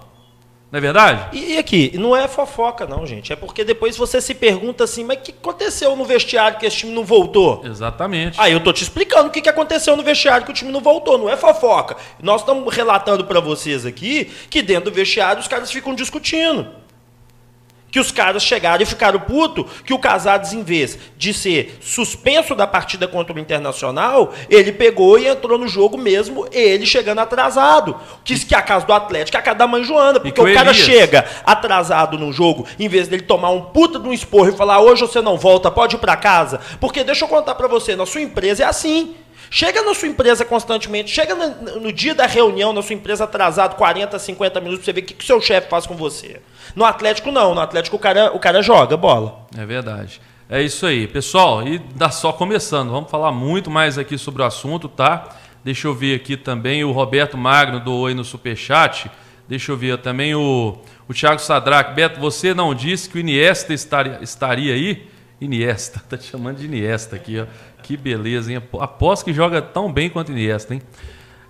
[0.71, 1.29] Não é verdade?
[1.33, 3.33] E, e aqui, não é fofoca, não, gente.
[3.33, 6.79] É porque depois você se pergunta assim, mas o que aconteceu no vestiário que esse
[6.79, 7.63] time não voltou?
[7.65, 8.39] Exatamente.
[8.39, 11.17] Aí eu tô te explicando o que aconteceu no vestiário que o time não voltou.
[11.17, 11.97] Não é fofoca.
[12.23, 16.67] Nós estamos relatando para vocês aqui que dentro do vestiário os caras ficam discutindo.
[17.91, 22.55] Que os caras chegaram e ficaram puto que o Casares, em vez de ser suspenso
[22.55, 27.97] da partida contra o Internacional, ele pegou e entrou no jogo mesmo, ele chegando atrasado.
[28.25, 30.75] Quis que a casa do Atlético é a casa da mãe Joana, porque o cara
[30.75, 34.81] chega atrasado no jogo, em vez dele tomar um puta de um esporro e falar,
[34.81, 36.61] hoje você não volta, pode ir para casa.
[36.79, 39.15] Porque deixa eu contar para você, na sua empresa é assim.
[39.51, 43.77] Chega na sua empresa constantemente, chega no, no, dia da reunião na sua empresa atrasado
[43.77, 46.41] 40, 50 minutos para você ver o que o seu chefe faz com você.
[46.77, 49.47] No Atlético não, no Atlético o cara, o cara joga bola.
[49.57, 50.21] É verdade.
[50.51, 51.67] É isso aí, pessoal.
[51.67, 52.91] E dá só começando.
[52.91, 55.37] Vamos falar muito mais aqui sobre o assunto, tá?
[55.63, 59.11] Deixa eu ver aqui também o Roberto Magno do Oi no Superchat.
[59.49, 63.73] Deixa eu ver também o, O Thiago Sadraque, Beto, você não disse que o Iniesta
[63.73, 65.09] estaria, estaria aí?
[65.41, 67.47] Iniesta, tá te chamando de Iniesta aqui, ó.
[67.89, 68.63] Que beleza, hein?
[68.79, 70.83] Aposto que joga tão bem quanto Iniesta, hein?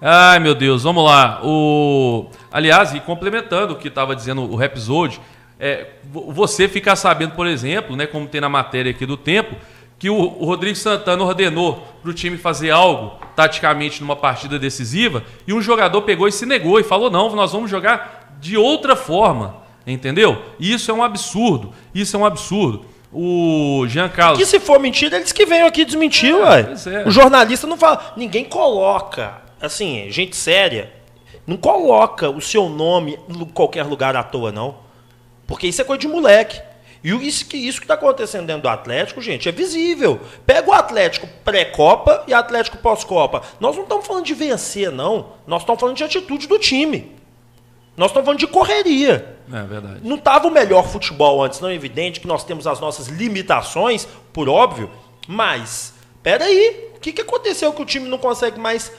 [0.01, 1.41] Ai, meu Deus, vamos lá.
[1.43, 2.31] O...
[2.53, 5.21] Aliás, e complementando o que estava dizendo o Rapsode,
[5.59, 9.57] é, você ficar sabendo, por exemplo, né, como tem na matéria aqui do tempo,
[9.99, 15.25] que o, o Rodrigo Santana ordenou para o time fazer algo taticamente numa partida decisiva
[15.45, 18.95] e um jogador pegou e se negou e falou: não, nós vamos jogar de outra
[18.95, 19.57] forma.
[19.85, 20.41] Entendeu?
[20.61, 21.73] Isso é um absurdo.
[21.93, 22.85] Isso é um absurdo.
[23.13, 24.39] O Jean Carlos.
[24.39, 26.75] Que se for mentira, eles que venham aqui desmentir, é, ué.
[26.87, 27.09] É.
[27.09, 28.13] O jornalista não fala.
[28.17, 30.93] Ninguém coloca, assim, gente séria,
[31.47, 34.77] não coloca o seu nome em qualquer lugar à toa, não.
[35.47, 36.61] Porque isso é coisa de moleque.
[37.03, 40.21] E isso que isso que está acontecendo dentro do Atlético, gente, é visível.
[40.45, 43.43] Pega o Atlético pré-Copa e Atlético pós-Copa.
[43.59, 45.29] Nós não estamos falando de vencer, não.
[45.47, 47.17] Nós estamos falando de atitude do time.
[47.97, 49.38] Nós estamos falando de correria.
[49.53, 50.01] É verdade.
[50.03, 54.07] Não estava o melhor futebol antes, não é evidente que nós temos as nossas limitações,
[54.33, 54.91] por óbvio,
[55.27, 58.93] mas, peraí, o que, que aconteceu que o time não consegue mais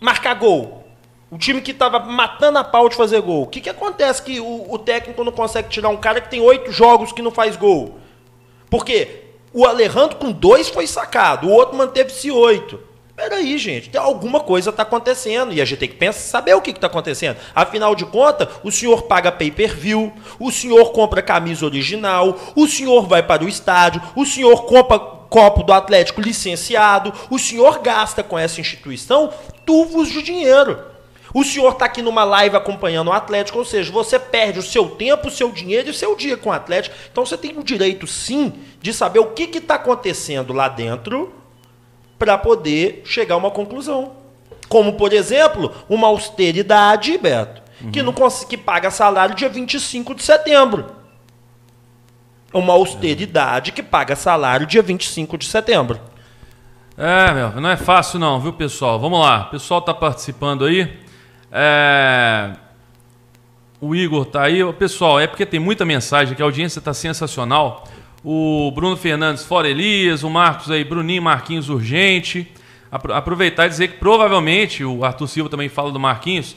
[0.00, 0.84] marcar gol?
[1.30, 3.42] O time que estava matando a pau de fazer gol.
[3.42, 6.40] O que, que acontece que o, o técnico não consegue tirar um cara que tem
[6.40, 7.98] oito jogos que não faz gol?
[8.70, 12.78] Porque o Alejandro com dois foi sacado, o outro manteve-se oito.
[13.16, 16.60] Peraí, gente, tem alguma coisa está acontecendo e a gente tem que pensar, saber o
[16.60, 17.38] que está acontecendo.
[17.54, 23.22] Afinal de contas, o senhor paga pay-per-view, o senhor compra camisa original, o senhor vai
[23.22, 28.60] para o estádio, o senhor compra copo do Atlético licenciado, o senhor gasta com essa
[28.60, 29.32] instituição
[29.64, 30.78] tubos de dinheiro.
[31.32, 34.90] O senhor está aqui numa live acompanhando o Atlético, ou seja, você perde o seu
[34.90, 36.94] tempo, o seu dinheiro e o seu dia com o Atlético.
[37.10, 41.32] Então você tem o direito, sim, de saber o que está acontecendo lá dentro
[42.18, 44.12] para poder chegar a uma conclusão.
[44.68, 47.90] Como, por exemplo, uma austeridade, Beto, uhum.
[47.90, 48.12] que, não
[48.48, 50.86] que paga salário dia 25 de setembro.
[52.52, 56.00] Uma austeridade que paga salário dia 25 de setembro.
[56.96, 58.98] É, meu, não é fácil não, viu, pessoal?
[58.98, 60.98] Vamos lá, o pessoal está participando aí.
[61.52, 62.52] É...
[63.80, 64.60] O Igor tá aí.
[64.72, 67.86] Pessoal, é porque tem muita mensagem que a audiência está sensacional
[68.28, 72.52] o Bruno Fernandes fora Elias, o Marcos aí, Bruninho Marquinhos urgente.
[72.90, 76.56] Aproveitar e dizer que provavelmente, o Arthur Silva também fala do Marquinhos,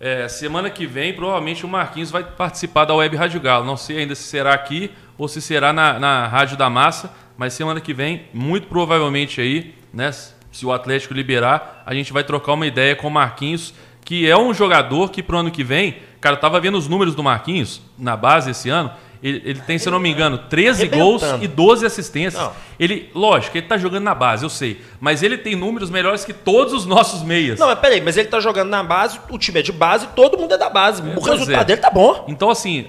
[0.00, 3.66] é, semana que vem provavelmente o Marquinhos vai participar da Web Rádio Galo.
[3.66, 7.52] Não sei ainda se será aqui ou se será na, na Rádio da Massa, mas
[7.52, 12.54] semana que vem, muito provavelmente aí, né, se o Atlético liberar, a gente vai trocar
[12.54, 13.74] uma ideia com o Marquinhos,
[14.06, 17.22] que é um jogador que pro ano que vem, cara, tava vendo os números do
[17.22, 18.90] Marquinhos na base esse ano,
[19.22, 22.42] ele, ele, tem, se eu não me engano, 13 gols e 12 assistências.
[22.42, 22.52] Não.
[22.78, 24.80] Ele, lógico, ele tá jogando na base, eu sei.
[24.98, 27.58] Mas ele tem números melhores que todos os nossos meias.
[27.58, 30.38] Não, mas peraí, mas ele tá jogando na base, o time é de base, todo
[30.38, 31.02] mundo é da base.
[31.02, 31.64] É, o resultado é.
[31.64, 32.24] dele tá bom.
[32.28, 32.86] Então, assim,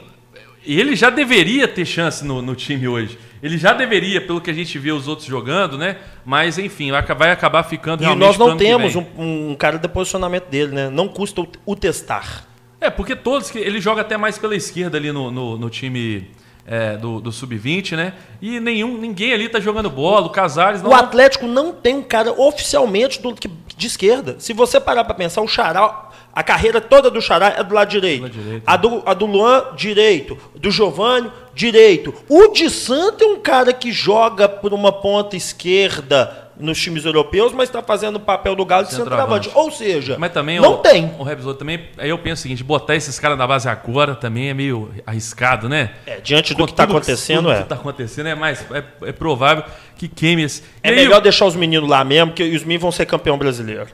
[0.65, 3.19] ele já deveria ter chance no, no, time hoje.
[3.43, 5.97] Ele já deveria, pelo que a gente vê os outros jogando, né?
[6.23, 8.23] Mas, enfim, vai acabar ficando realmente.
[8.23, 10.89] E nós não temos um, um, cara de posicionamento dele, né?
[10.89, 12.50] Não custa o, o testar.
[12.81, 13.55] É, porque todos.
[13.55, 16.27] Ele joga até mais pela esquerda ali no, no, no time
[16.65, 18.13] é, do, do Sub-20, né?
[18.41, 20.25] E nenhum, ninguém ali tá jogando bola.
[20.25, 20.89] O Casares não.
[20.89, 23.35] O Atlético não tem um cara oficialmente do,
[23.77, 24.35] de esquerda.
[24.39, 26.09] Se você parar para pensar, o Xará.
[26.33, 28.21] A carreira toda do Xará é do lado direito.
[28.21, 28.63] Do lado direito.
[28.65, 30.37] A, do, a do Luan, direito.
[30.55, 32.13] Do Giovanni, direito.
[32.29, 37.53] O de Santo é um cara que joga por uma ponta esquerda nos times europeus,
[37.53, 39.49] mas está fazendo o papel do Galo de centroavante.
[39.53, 41.13] Ou seja, mas também não o, tem.
[41.17, 44.49] O Rebsou também, aí eu penso o seguinte, botar esses caras na base agora também
[44.49, 45.91] é meio arriscado, né?
[46.05, 47.55] É, diante do que está acontecendo, tudo é.
[47.57, 49.63] que está acontecendo é mais é, é, provável
[49.97, 50.63] que queime esse.
[50.83, 53.87] É melhor deixar os meninos lá mesmo, que os meninos vão ser campeão brasileiro.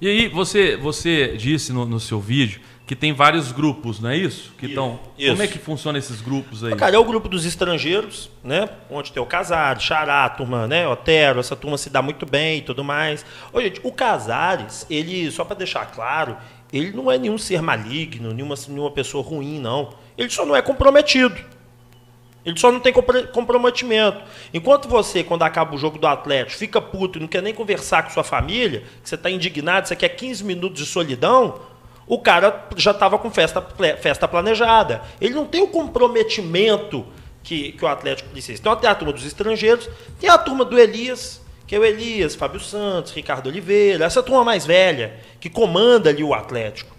[0.00, 4.16] E aí você você disse no, no seu vídeo que tem vários grupos, não é
[4.16, 4.52] isso?
[4.58, 5.00] Que estão.
[5.16, 6.76] Como é que funciona esses grupos aí?
[6.76, 8.68] Cara, é o grupo dos estrangeiros, né?
[8.90, 10.86] Onde tem o Casares, Xará, turma, né?
[10.86, 13.24] Otero, essa turma se dá muito bem e tudo mais.
[13.52, 16.36] Ô, gente, o Casares, ele, só para deixar claro,
[16.70, 19.94] ele não é nenhum ser maligno, nenhuma, nenhuma pessoa ruim, não.
[20.18, 21.36] Ele só não é comprometido.
[22.44, 24.20] Ele só não tem comprometimento.
[24.52, 28.02] Enquanto você, quando acaba o jogo do Atlético, fica puto e não quer nem conversar
[28.02, 31.58] com sua família, que você está indignado, você quer 15 minutos de solidão,
[32.06, 33.66] o cara já estava com festa,
[34.00, 35.02] festa planejada.
[35.20, 37.06] Ele não tem o comprometimento
[37.42, 38.60] que, que o Atlético precisa.
[38.60, 39.88] Então tem a turma dos estrangeiros,
[40.18, 44.44] tem a turma do Elias, que é o Elias, Fábio Santos, Ricardo Oliveira, essa turma
[44.44, 46.94] mais velha, que comanda ali o Atlético.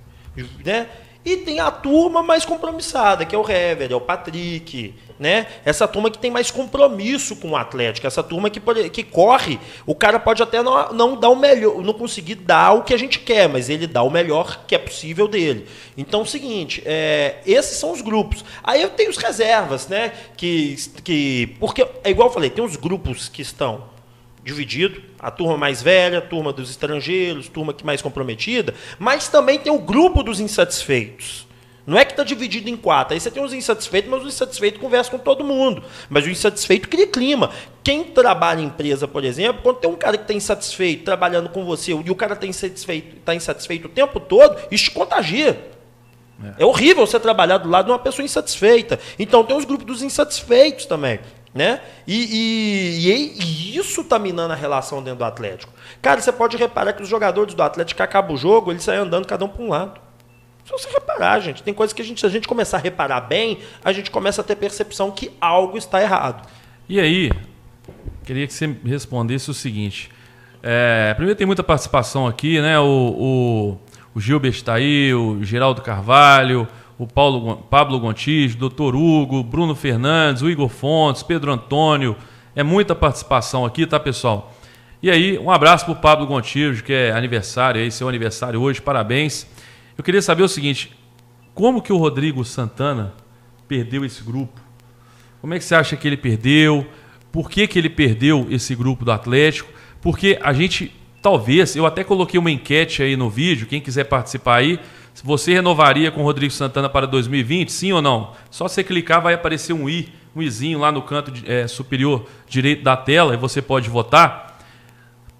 [0.64, 0.88] Né?
[1.24, 5.48] E tem a turma mais compromissada, que é o Hever, é o Patrick, né?
[5.64, 9.96] Essa turma que tem mais compromisso com o Atlético, essa turma que, que corre, o
[9.96, 13.20] cara pode até não, não dar o melhor, não conseguir dar o que a gente
[13.20, 15.66] quer, mas ele dá o melhor que é possível dele.
[15.98, 18.44] Então é o seguinte, é, esses são os grupos.
[18.64, 20.12] Aí eu tenho os reservas, né?
[20.36, 23.96] Que, que, porque, é igual eu falei, tem os grupos que estão
[24.44, 29.58] dividido, a turma mais velha, a turma dos estrangeiros, turma que mais comprometida, mas também
[29.58, 31.45] tem o grupo dos insatisfeitos.
[31.86, 33.14] Não é que está dividido em quatro.
[33.14, 35.84] Aí você tem os insatisfeitos, mas os insatisfeitos conversam com todo mundo.
[36.10, 37.52] Mas o insatisfeito cria clima.
[37.84, 41.64] Quem trabalha em empresa, por exemplo, quando tem um cara que está insatisfeito trabalhando com
[41.64, 45.72] você e o cara está insatisfeito, tá insatisfeito o tempo todo, isso te contagia.
[46.44, 46.64] É.
[46.64, 49.00] é horrível você trabalhar do lado de uma pessoa insatisfeita.
[49.20, 51.20] Então tem os grupos dos insatisfeitos também.
[51.54, 51.80] Né?
[52.06, 55.72] E, e, e, isso tá minando a relação dentro do Atlético.
[56.02, 59.26] Cara, você pode reparar que os jogadores do Atlético acabam o jogo, eles saem andando
[59.26, 60.05] cada um para um lado.
[60.66, 63.22] Se você reparar, gente, tem coisas que a gente, se a gente começar a reparar
[63.22, 66.48] bem, a gente começa a ter percepção que algo está errado.
[66.90, 67.32] E aí,
[68.24, 70.10] queria que você respondesse o seguinte.
[70.64, 72.80] É, primeiro tem muita participação aqui, né?
[72.80, 73.78] O, o,
[74.16, 80.42] o Gilbert está aí, o Geraldo Carvalho, o Paulo, Pablo Gontijo, doutor Hugo, Bruno Fernandes,
[80.42, 82.16] o Igor Fontes, Pedro Antônio.
[82.56, 84.52] É muita participação aqui, tá, pessoal?
[85.04, 88.82] E aí, um abraço para o Pablo Gontijo, que é aniversário aí, seu aniversário hoje,
[88.82, 89.46] parabéns.
[89.98, 90.92] Eu queria saber o seguinte:
[91.54, 93.14] como que o Rodrigo Santana
[93.68, 94.60] perdeu esse grupo?
[95.42, 96.86] Como é que você acha que ele perdeu?
[97.32, 99.72] Por que, que ele perdeu esse grupo do Atlético?
[100.02, 104.58] Porque a gente, talvez, eu até coloquei uma enquete aí no vídeo, quem quiser participar
[104.58, 104.80] aí,
[105.24, 108.34] você renovaria com o Rodrigo Santana para 2020, sim ou não?
[108.50, 112.84] Só você clicar, vai aparecer um i, um izinho lá no canto é, superior direito
[112.84, 114.45] da tela e você pode votar.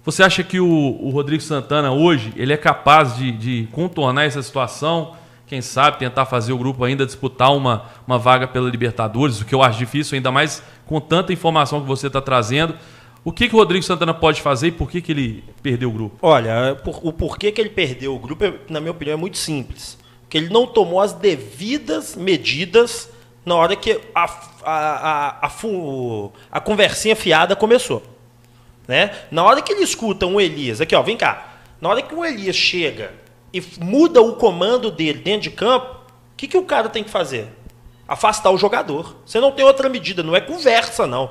[0.06, 0.68] Você acha que o,
[1.00, 5.16] o Rodrigo Santana hoje ele é capaz de, de, contornar essa situação?
[5.48, 9.52] Quem sabe tentar fazer o grupo ainda disputar uma, uma vaga pela Libertadores, o que
[9.52, 12.76] eu acho difícil, ainda mais com tanta informação que você está trazendo.
[13.24, 15.92] O que, que o Rodrigo Santana pode fazer e por que, que ele perdeu o
[15.92, 16.16] grupo?
[16.22, 19.98] Olha, o porquê que ele perdeu o grupo, na minha opinião, é muito simples.
[20.22, 23.10] Porque ele não tomou as devidas medidas
[23.44, 24.24] na hora que a,
[24.62, 25.50] a, a, a,
[26.52, 28.15] a conversinha fiada começou.
[28.86, 29.10] Né?
[29.30, 31.54] Na hora que ele escuta um Elias, aqui ó, vem cá.
[31.80, 33.12] Na hora que o Elias chega
[33.52, 37.10] e muda o comando dele dentro de campo, o que, que o cara tem que
[37.10, 37.48] fazer?
[38.06, 39.16] Afastar o jogador.
[39.26, 41.30] Você não tem outra medida, não é conversa, não.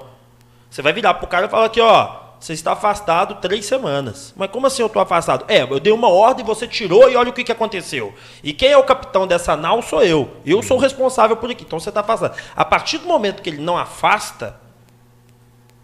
[0.69, 4.33] Você vai virar pro cara e falar aqui, ó, você está afastado três semanas.
[4.35, 5.45] Mas como assim eu estou afastado?
[5.47, 8.13] É, eu dei uma ordem, você tirou e olha o que, que aconteceu.
[8.43, 10.29] E quem é o capitão dessa nau sou eu.
[10.45, 11.63] Eu sou o responsável por aqui.
[11.63, 12.37] Então você está afastado.
[12.55, 14.59] A partir do momento que ele não afasta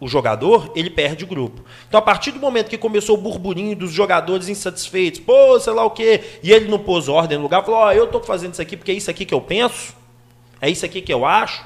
[0.02, 1.62] o jogador, ele perde o grupo.
[1.86, 5.84] Então a partir do momento que começou o burburinho dos jogadores insatisfeitos, pô, sei lá
[5.84, 8.52] o quê, e ele não pôs ordem no lugar, falou, ó, oh, eu estou fazendo
[8.52, 9.94] isso aqui porque é isso aqui que eu penso,
[10.60, 11.64] é isso aqui que eu acho,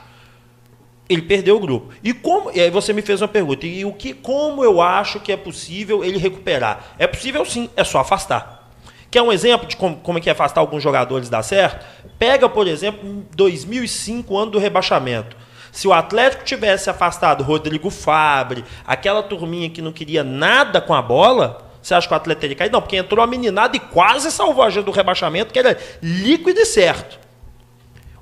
[1.09, 1.95] ele perdeu o grupo.
[2.05, 2.51] E como?
[2.53, 3.67] E aí você me fez uma pergunta.
[3.67, 4.13] E o que?
[4.13, 6.95] Como eu acho que é possível ele recuperar?
[6.99, 7.71] É possível sim.
[7.75, 8.71] É só afastar.
[9.11, 11.87] Quer um exemplo de como, como é que é afastar alguns jogadores dá certo?
[12.19, 15.37] Pega, por exemplo, 2005, ano do rebaixamento.
[15.77, 21.03] Se o Atlético tivesse afastado Rodrigo Fabre, aquela turminha que não queria nada com a
[21.03, 22.73] bola, você acha que o Atlético teria caído?
[22.73, 26.59] Não, porque entrou a meninada e quase salvou a gente do rebaixamento, que era líquido
[26.59, 27.21] e certo.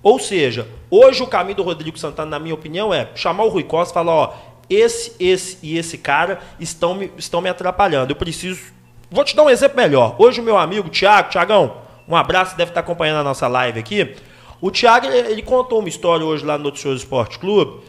[0.03, 3.63] Ou seja, hoje o caminho do Rodrigo Santana, na minha opinião, é chamar o Rui
[3.63, 4.35] Costa e falar, ó,
[4.69, 8.11] esse, esse e esse cara estão me, estão me atrapalhando.
[8.11, 8.61] Eu preciso.
[9.09, 10.17] Vou te dar um exemplo melhor.
[10.19, 11.77] Hoje o meu amigo Thiago, Tiagão,
[12.09, 14.17] um abraço, deve estar acompanhando a nossa live aqui.
[14.65, 17.83] O Thiago, ele, ele contou uma história hoje lá no Noticioso Esporte Clube,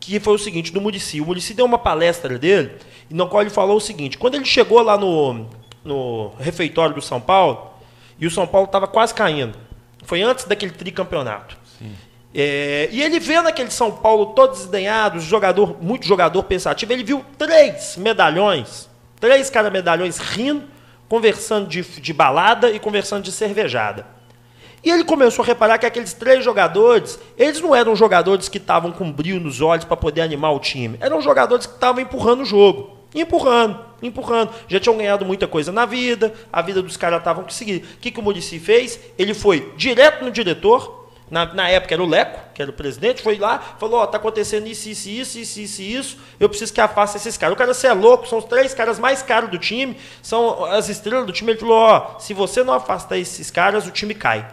[0.00, 1.20] que foi o seguinte, do Murici.
[1.20, 2.72] O Murici deu uma palestra dele,
[3.08, 5.46] no qual ele falou o seguinte, quando ele chegou lá no,
[5.84, 7.70] no refeitório do São Paulo,
[8.18, 9.56] e o São Paulo estava quase caindo.
[10.02, 11.56] Foi antes daquele tricampeonato.
[12.34, 17.24] É, e ele vendo aquele São Paulo todo desdenhado, jogador, muito jogador pensativo, ele viu
[17.38, 20.64] três medalhões, três cara medalhões rindo,
[21.08, 24.15] conversando de, de balada e conversando de cervejada.
[24.86, 28.92] E ele começou a reparar que aqueles três jogadores, eles não eram jogadores que estavam
[28.92, 30.96] com brilho nos olhos para poder animar o time.
[31.00, 34.52] Eram jogadores que estavam empurrando o jogo empurrando, empurrando.
[34.68, 37.84] Já tinham ganhado muita coisa na vida, a vida dos caras estavam conseguindo.
[37.84, 39.00] O que, que o Murici fez?
[39.18, 43.22] Ele foi direto no diretor, na, na, época era o Leco, que era o presidente,
[43.22, 46.72] foi lá, falou, ó, oh, tá acontecendo isso, isso, isso, isso, isso, isso, eu preciso
[46.72, 47.54] que afaste esses caras.
[47.54, 50.88] O cara, você é louco, são os três caras mais caros do time, são as
[50.88, 51.52] estrelas do time.
[51.52, 54.46] Ele falou, ó, oh, se você não afastar esses caras, o time cai.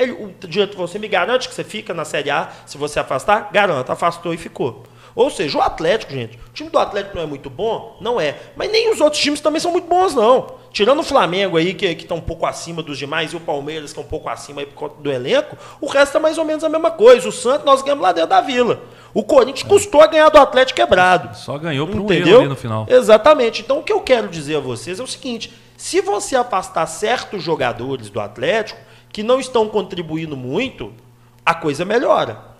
[0.00, 3.50] Ele, o diretor, você me garante que você fica na Série A se você afastar?
[3.52, 4.82] Garanto, afastou e ficou.
[5.14, 7.98] Ou seja, o Atlético, gente, o time do Atlético não é muito bom?
[8.00, 8.36] Não é.
[8.56, 10.54] Mas nem os outros times também são muito bons, não.
[10.72, 13.98] Tirando o Flamengo aí, que está um pouco acima dos demais, e o Palmeiras, que
[13.98, 16.64] é um pouco acima aí por conta do elenco, o resto é mais ou menos
[16.64, 17.28] a mesma coisa.
[17.28, 18.80] O Santos nós ganhamos lá dentro da vila.
[19.12, 21.36] O Corinthians custou a ganhar do Atlético quebrado.
[21.36, 22.38] Só ganhou por Entendeu?
[22.38, 22.86] um erro no final.
[22.88, 23.60] Exatamente.
[23.60, 27.42] Então o que eu quero dizer a vocês é o seguinte: se você afastar certos
[27.42, 28.78] jogadores do Atlético
[29.12, 30.92] que não estão contribuindo muito,
[31.44, 32.50] a coisa melhora.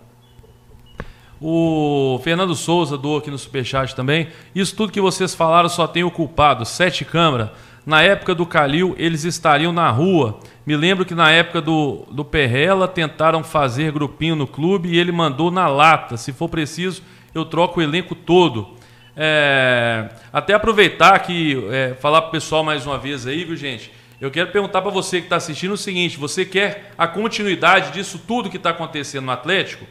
[1.40, 4.28] O Fernando Souza doou aqui no Superchat também.
[4.54, 7.52] Isso tudo que vocês falaram só tem o culpado, Sete Câmara.
[7.86, 10.38] Na época do Calil, eles estariam na rua.
[10.66, 15.10] Me lembro que na época do, do Perrela tentaram fazer grupinho no clube e ele
[15.10, 16.18] mandou na lata.
[16.18, 17.02] Se for preciso,
[17.34, 18.68] eu troco o elenco todo.
[19.16, 23.90] É, até aproveitar que é, falar pro pessoal mais uma vez aí, viu, gente?
[24.20, 28.20] Eu quero perguntar para você que está assistindo o seguinte: você quer a continuidade disso
[28.26, 29.86] tudo que está acontecendo no Atlético?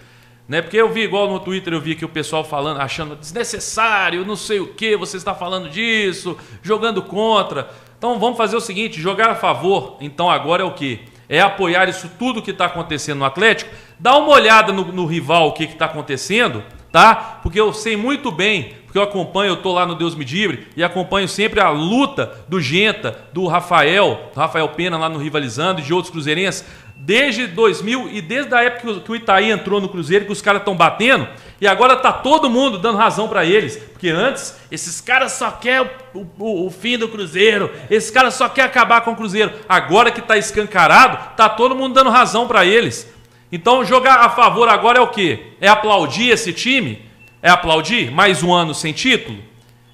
[0.47, 0.61] Né?
[0.61, 4.35] Porque eu vi, igual no Twitter, eu vi que o pessoal falando, achando desnecessário, não
[4.35, 7.71] sei o que, você está falando disso, jogando contra.
[7.97, 10.99] Então vamos fazer o seguinte: jogar a favor, então agora é o quê?
[11.27, 15.47] É apoiar isso tudo que está acontecendo no Atlético, dá uma olhada no, no rival,
[15.47, 17.39] o que está acontecendo, tá?
[17.41, 20.67] Porque eu sei muito bem, porque eu acompanho, eu tô lá no Deus Me Livre
[20.75, 25.79] e acompanho sempre a luta do Genta, do Rafael, do Rafael Pena lá no Rivalizando
[25.79, 26.65] e de outros cruzeirenses
[26.97, 30.61] desde 2000 e desde a época que o Itaí entrou no Cruzeiro, que os caras
[30.61, 31.27] estão batendo,
[31.61, 33.77] e agora tá todo mundo dando razão para eles.
[33.77, 38.49] Porque antes, esses caras só querem o, o, o, fim do Cruzeiro, esses caras só
[38.49, 39.51] querem acabar com o Cruzeiro.
[39.69, 43.07] Agora que tá escancarado, tá todo mundo dando razão para eles.
[43.51, 45.53] Então jogar a favor agora é o quê?
[45.61, 47.07] É aplaudir esse time?
[47.41, 49.39] É aplaudir mais um ano sem título?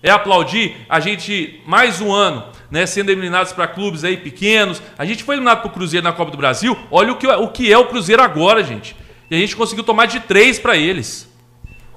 [0.01, 4.81] É aplaudir a gente mais um ano né, sendo eliminados para clubes aí pequenos.
[4.97, 6.77] A gente foi eliminado para o Cruzeiro na Copa do Brasil.
[6.89, 8.95] Olha o que, o que é o Cruzeiro agora, gente.
[9.29, 11.31] E a gente conseguiu tomar de três para eles.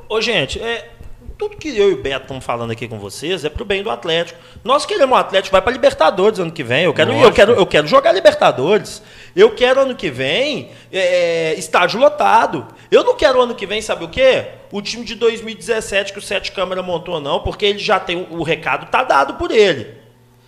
[0.09, 0.91] Ô, gente, é,
[1.39, 3.91] tudo que eu e o Beto estamos falando aqui com vocês é pro bem do
[3.91, 4.41] Atlético.
[4.65, 6.85] Nós queremos o Atlético vai para Libertadores ano que vem.
[6.85, 9.01] Eu quero, eu quero, eu quero jogar Libertadores.
[9.37, 12.67] Eu quero ano que vem é, estádio lotado.
[12.91, 14.47] Eu não quero ano que vem, sabe o quê?
[14.73, 18.43] O time de 2017 que o Sete Câmara montou, não, porque ele já tem o,
[18.43, 19.97] recado tá dado por ele.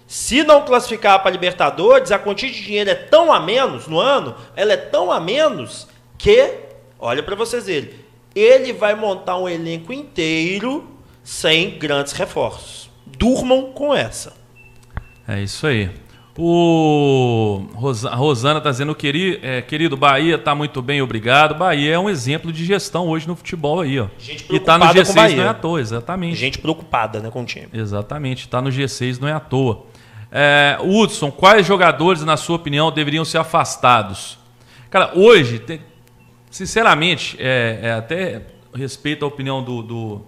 [0.08, 4.34] Se não classificar para Libertadores, a quantia de dinheiro é tão a menos no ano,
[4.56, 5.86] ela é tão a menos
[6.18, 6.52] que,
[6.98, 7.90] olha para vocês verem,
[8.34, 10.88] ele vai montar um elenco inteiro
[11.22, 12.90] sem grandes reforços.
[13.06, 14.34] Durmam com essa.
[15.26, 15.90] É isso aí.
[16.38, 17.66] O
[18.08, 21.54] a Rosana está dizendo, querido, é, querido, Bahia está muito bem, obrigado.
[21.54, 24.06] Bahia é um exemplo de gestão hoje no futebol aí, ó.
[24.18, 26.36] Gente e está no G6 não é à toa, exatamente.
[26.36, 27.68] Gente preocupada, né, com o time.
[27.72, 29.86] Exatamente, está no G6 não é à toa.
[30.32, 34.38] É, Hudson, quais jogadores, na sua opinião, deveriam ser afastados?
[34.88, 35.80] Cara, hoje, tem,
[36.50, 38.42] sinceramente, é, é, até
[38.74, 40.22] respeito a opinião do, do,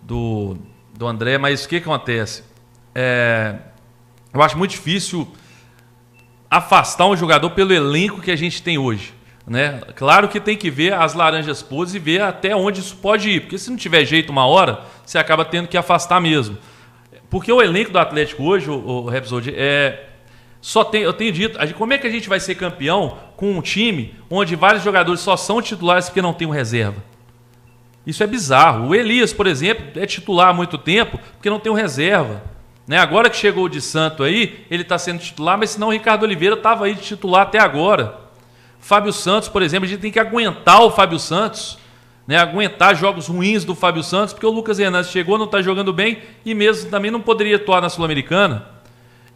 [0.00, 0.56] do,
[0.96, 2.44] do André, mas o que, acontece?
[2.94, 3.56] É,
[4.32, 5.28] eu acho muito difícil
[6.50, 9.12] afastar um jogador pelo elenco que a gente tem hoje.
[9.46, 9.80] Né?
[9.96, 13.40] Claro que tem que ver as laranjas podres e ver até onde isso pode ir,
[13.40, 16.56] porque se não tiver jeito uma hora, você acaba tendo que afastar mesmo.
[17.28, 19.10] Porque o elenco do Atlético hoje, o, o
[19.48, 20.10] é.
[20.64, 23.60] Só tem, eu tenho dito, como é que a gente vai ser campeão com um
[23.60, 27.04] time onde vários jogadores só são titulares porque não tem um reserva?
[28.06, 28.88] Isso é bizarro.
[28.88, 32.42] O Elias, por exemplo, é titular há muito tempo porque não tem um reserva.
[32.88, 32.96] Né?
[32.96, 36.22] Agora que chegou o de Santo aí, ele está sendo titular, mas senão o Ricardo
[36.22, 38.18] Oliveira estava aí de titular até agora.
[38.80, 41.76] Fábio Santos, por exemplo, a gente tem que aguentar o Fábio Santos
[42.26, 45.92] né, aguentar jogos ruins do Fábio Santos, porque o Lucas Hernandes chegou, não está jogando
[45.92, 48.73] bem e mesmo também não poderia atuar na Sul-Americana.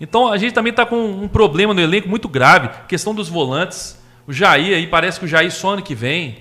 [0.00, 3.98] Então a gente também está com um problema no elenco muito grave, questão dos volantes.
[4.26, 6.38] O Jair aí, parece que o Jair só ano que vem,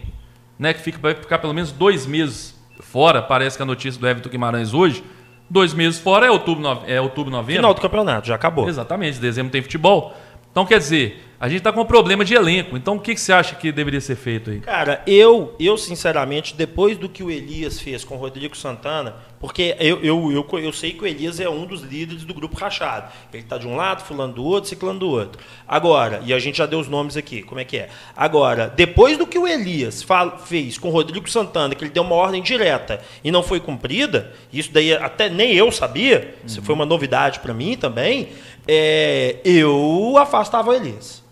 [0.60, 4.08] né, que fica, vai ficar pelo menos dois meses fora, parece que a notícia do
[4.08, 5.03] Everton Guimarães hoje.
[5.49, 7.62] Dois meses fora é outubro, é outubro, novembro.
[7.62, 8.68] Final do campeonato, já acabou.
[8.68, 10.14] Exatamente, dezembro tem futebol.
[10.58, 12.76] Então, quer dizer, a gente está com um problema de elenco.
[12.76, 14.60] Então, o que, que você acha que deveria ser feito aí?
[14.60, 19.76] Cara, eu, eu sinceramente, depois do que o Elias fez com o Rodrigo Santana, porque
[19.80, 23.12] eu, eu, eu, eu sei que o Elias é um dos líderes do grupo rachado.
[23.32, 25.39] Ele está de um lado, fulano do outro, ciclando do outro.
[25.68, 27.89] Agora, e a gente já deu os nomes aqui, como é que é?
[28.16, 30.03] Agora, depois do que o Elias
[30.47, 34.34] fez com o Rodrigo Santana, que ele deu uma ordem direta e não foi cumprida,
[34.51, 38.30] isso daí até nem eu sabia, isso foi uma novidade para mim também,
[38.68, 41.24] é, eu afastava o Elias.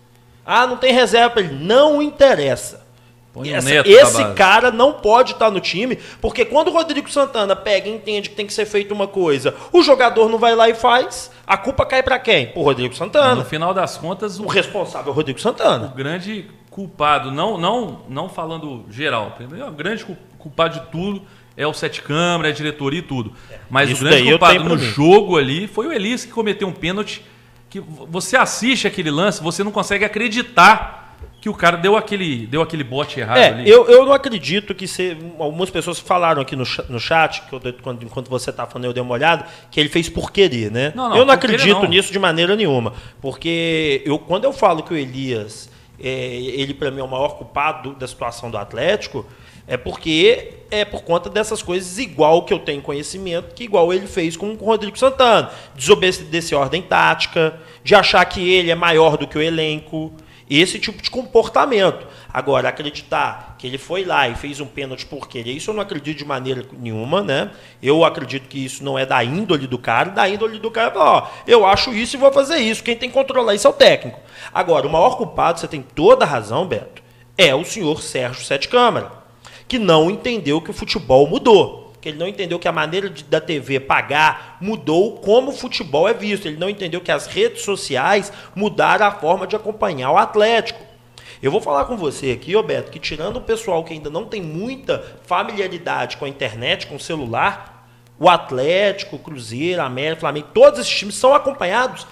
[0.44, 1.54] Ah, não tem reserva para ele.
[1.54, 2.86] Não interessa.
[3.44, 7.92] Essa, esse cara não pode estar no time, porque quando o Rodrigo Santana pega e
[7.92, 11.30] entende que tem que ser feita uma coisa, o jogador não vai lá e faz,
[11.46, 12.46] a culpa cai para quem?
[12.46, 13.34] Pro Rodrigo Santana.
[13.34, 15.88] No final das contas, o, o responsável é o Rodrigo Santana.
[15.92, 16.46] O grande
[16.76, 19.34] culpado, não, não, não falando geral,
[19.66, 20.04] o grande
[20.38, 21.22] culpado de tudo
[21.56, 23.32] é o sete câmara, é a diretoria e tudo.
[23.70, 27.24] Mas Isso o grande culpado no jogo ali foi o Elias que cometeu um pênalti
[27.70, 32.60] que você assiste aquele lance, você não consegue acreditar que o cara deu aquele, deu
[32.60, 33.70] aquele bote errado É, ali.
[33.70, 37.60] eu, eu não acredito que se, algumas pessoas falaram aqui no, no chat, que eu,
[37.80, 40.92] quando, enquanto você tá falando eu dei uma olhada, que ele fez por querer, né?
[40.94, 41.88] Não, não, eu não acredito não.
[41.88, 42.92] nisso de maneira nenhuma.
[43.22, 47.36] Porque eu, quando eu falo que o Elias, é, ele para mim é o maior
[47.36, 49.26] culpado da situação do Atlético,
[49.66, 54.06] é porque é por conta dessas coisas igual que eu tenho conhecimento, que igual ele
[54.06, 55.50] fez com o Rodrigo Santana.
[55.74, 60.12] Desobedecer ordem tática, de achar que ele é maior do que o elenco.
[60.48, 62.06] Esse tipo de comportamento.
[62.32, 66.18] Agora, acreditar ele foi lá e fez um pênalti por querer, isso eu não acredito
[66.18, 67.50] de maneira nenhuma, né?
[67.82, 70.10] Eu acredito que isso não é da índole do cara.
[70.10, 72.82] Da índole do cara, ó, eu acho isso e vou fazer isso.
[72.82, 74.20] Quem tem que controlar isso é o técnico.
[74.52, 77.02] Agora, o maior culpado, você tem toda a razão, Beto,
[77.36, 79.12] é o senhor Sérgio Sete Câmara,
[79.68, 81.86] que não entendeu que o futebol mudou.
[82.04, 86.14] Ele não entendeu que a maneira de- da TV pagar mudou como o futebol é
[86.14, 86.46] visto.
[86.46, 90.85] Ele não entendeu que as redes sociais mudaram a forma de acompanhar o Atlético.
[91.42, 94.42] Eu vou falar com você aqui, Roberto, que tirando o pessoal que ainda não tem
[94.42, 100.20] muita familiaridade com a internet, com o celular, o Atlético, o Cruzeiro, a América, o
[100.20, 102.06] Flamengo, todos esses times são acompanhados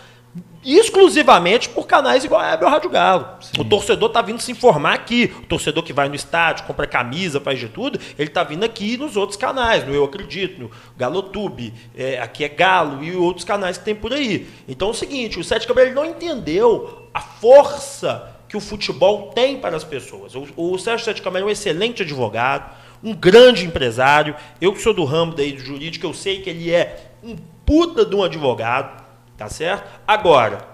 [0.64, 3.28] exclusivamente por canais igual a Hebel Rádio Galo.
[3.58, 5.32] O torcedor tá vindo se informar aqui.
[5.42, 8.96] O torcedor que vai no estádio, compra camisa, faz de tudo, ele tá vindo aqui
[8.96, 13.76] nos outros canais, no Eu Acredito, no Galotube, é, aqui é Galo e outros canais
[13.76, 14.48] que tem por aí.
[14.66, 19.58] Então é o seguinte, o Sete ele não entendeu a força que o futebol tem
[19.58, 20.32] para as pessoas.
[20.36, 24.36] O, o Sérgio Sete Câmara é um excelente advogado, um grande empresário.
[24.60, 27.34] Eu que sou do ramo daí do jurídico, eu sei que ele é um
[27.66, 29.02] puta de um advogado,
[29.36, 29.90] tá certo?
[30.06, 30.68] Agora,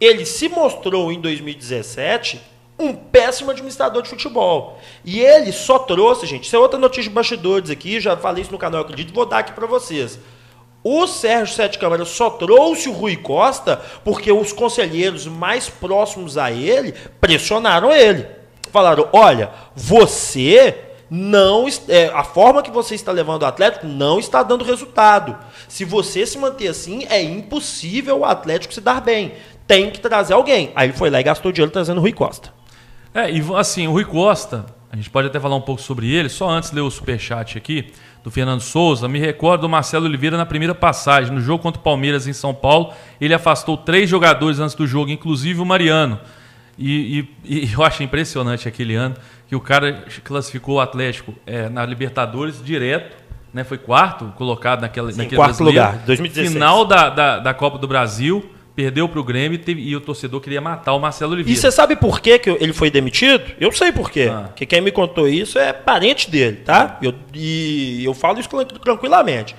[0.00, 2.40] ele se mostrou em 2017
[2.78, 4.78] um péssimo administrador de futebol.
[5.04, 8.52] E ele só trouxe, gente, isso é outra notícia de bastidores aqui, já falei isso
[8.52, 10.20] no canal, acredito, vou dar aqui para vocês.
[10.90, 16.50] O Sérgio Sete Câmara só trouxe o Rui Costa porque os conselheiros mais próximos a
[16.50, 18.26] ele pressionaram ele.
[18.72, 20.74] Falaram: olha, você
[21.10, 21.66] não.
[21.88, 25.36] é, a forma que você está levando o Atlético não está dando resultado.
[25.68, 29.34] Se você se manter assim, é impossível o Atlético se dar bem.
[29.66, 30.72] Tem que trazer alguém.
[30.74, 32.50] Aí ele foi lá e gastou dinheiro trazendo o Rui Costa.
[33.12, 36.30] É, e assim, o Rui Costa, a gente pode até falar um pouco sobre ele,
[36.30, 37.92] só antes de ler o superchat aqui,
[38.24, 41.82] do Fernando Souza, me recordo do Marcelo Oliveira na primeira passagem, no jogo contra o
[41.84, 46.18] Palmeiras em São Paulo, ele afastou três jogadores antes do jogo, inclusive o Mariano.
[46.78, 49.14] E, e- e eu achei impressionante aquele ano
[49.48, 53.16] que o cara classificou o Atlético é, na Libertadores direto,
[53.52, 53.64] né?
[53.64, 55.88] Foi quarto colocado naquela, naquele quarto brasileiro.
[55.88, 56.52] lugar, 2016.
[56.52, 58.44] Final da, da, da Copa do Brasil,
[58.78, 61.60] perdeu para o Grêmio e, teve- e o torcedor queria matar o Marcelo E Oliveira.
[61.60, 63.42] você sabe por que, que ele foi demitido?
[63.58, 64.30] Eu sei por quê.
[64.32, 64.44] Ah.
[64.46, 66.96] Porque quem me contou isso é parente dele, tá?
[67.02, 69.56] Eu, e eu falo isso tran- tranquilamente.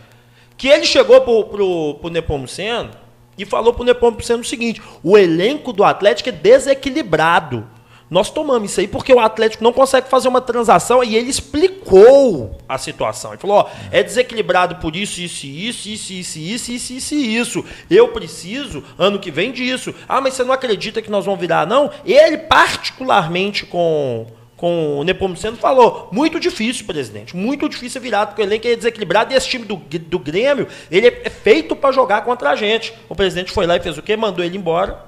[0.56, 2.92] Que ele chegou pro, pro, pro Nepomuceno
[3.38, 7.68] e falou pro Nepomuceno o seguinte: o elenco do Atlético é desequilibrado.
[8.10, 12.58] Nós tomamos isso aí porque o Atlético não consegue fazer uma transação e ele explicou
[12.68, 13.32] a situação.
[13.32, 17.66] Ele falou: ó, é desequilibrado por isso, isso, isso, isso, isso, isso, isso, isso, isso.
[17.90, 19.94] Eu preciso, ano que vem, disso.
[20.08, 21.92] Ah, mas você não acredita que nós vamos virar, não?
[22.04, 24.26] Ele, particularmente com,
[24.58, 29.34] com o Nepomuceno, falou: muito difícil, presidente, muito difícil virar, porque o elenco é desequilibrado
[29.34, 32.92] e esse time do, do Grêmio ele é feito para jogar contra a gente.
[33.08, 34.18] O presidente foi lá e fez o quê?
[34.18, 35.00] Mandou ele embora,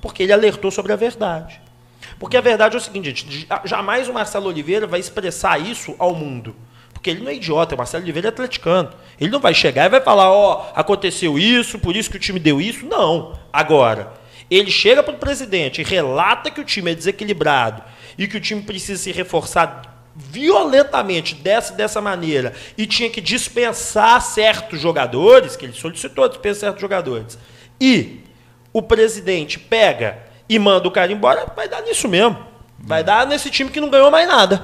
[0.00, 1.67] porque ele alertou sobre a verdade.
[2.18, 5.94] Porque a verdade é o seguinte, gente, ja- jamais o Marcelo Oliveira vai expressar isso
[5.98, 6.54] ao mundo.
[6.92, 8.90] Porque ele não é idiota, o Marcelo Oliveira é atleticano.
[9.20, 12.40] Ele não vai chegar e vai falar, ó, aconteceu isso, por isso que o time
[12.40, 12.84] deu isso.
[12.86, 13.38] Não.
[13.52, 14.12] Agora,
[14.50, 17.82] ele chega para o presidente e relata que o time é desequilibrado
[18.16, 24.20] e que o time precisa se reforçar violentamente dessa dessa maneira e tinha que dispensar
[24.20, 27.38] certos jogadores, que ele solicitou dispensar certos jogadores.
[27.80, 28.20] E
[28.72, 30.18] o presidente pega
[30.48, 32.36] e manda o cara embora, vai dar nisso mesmo.
[32.78, 34.62] Vai dar nesse time que não ganhou mais nada.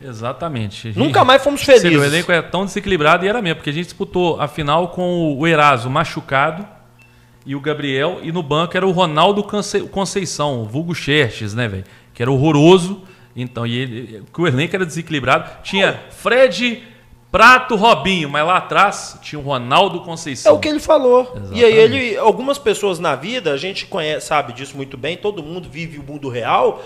[0.00, 0.92] Exatamente.
[0.96, 1.98] Nunca mais fomos felizes.
[1.98, 5.36] O elenco é tão desequilibrado e era mesmo, porque a gente disputou a final com
[5.38, 6.66] o Eraso machucado
[7.46, 11.68] e o Gabriel, e no banco era o Ronaldo Conce- Conceição, o vulgo Xerxes, né,
[11.68, 11.84] velho?
[12.12, 13.02] Que era horroroso.
[13.36, 15.50] Então, e ele, que o elenco era desequilibrado.
[15.62, 16.82] Tinha Fred,
[17.34, 20.54] Prato, Robinho, mas lá atrás tinha o Ronaldo É Conceição.
[20.54, 21.22] o que ele falou.
[21.22, 21.58] Exatamente.
[21.58, 25.42] E aí ele, algumas pessoas na vida, a gente conhece, sabe disso muito bem, todo
[25.42, 26.80] mundo vive o mundo real,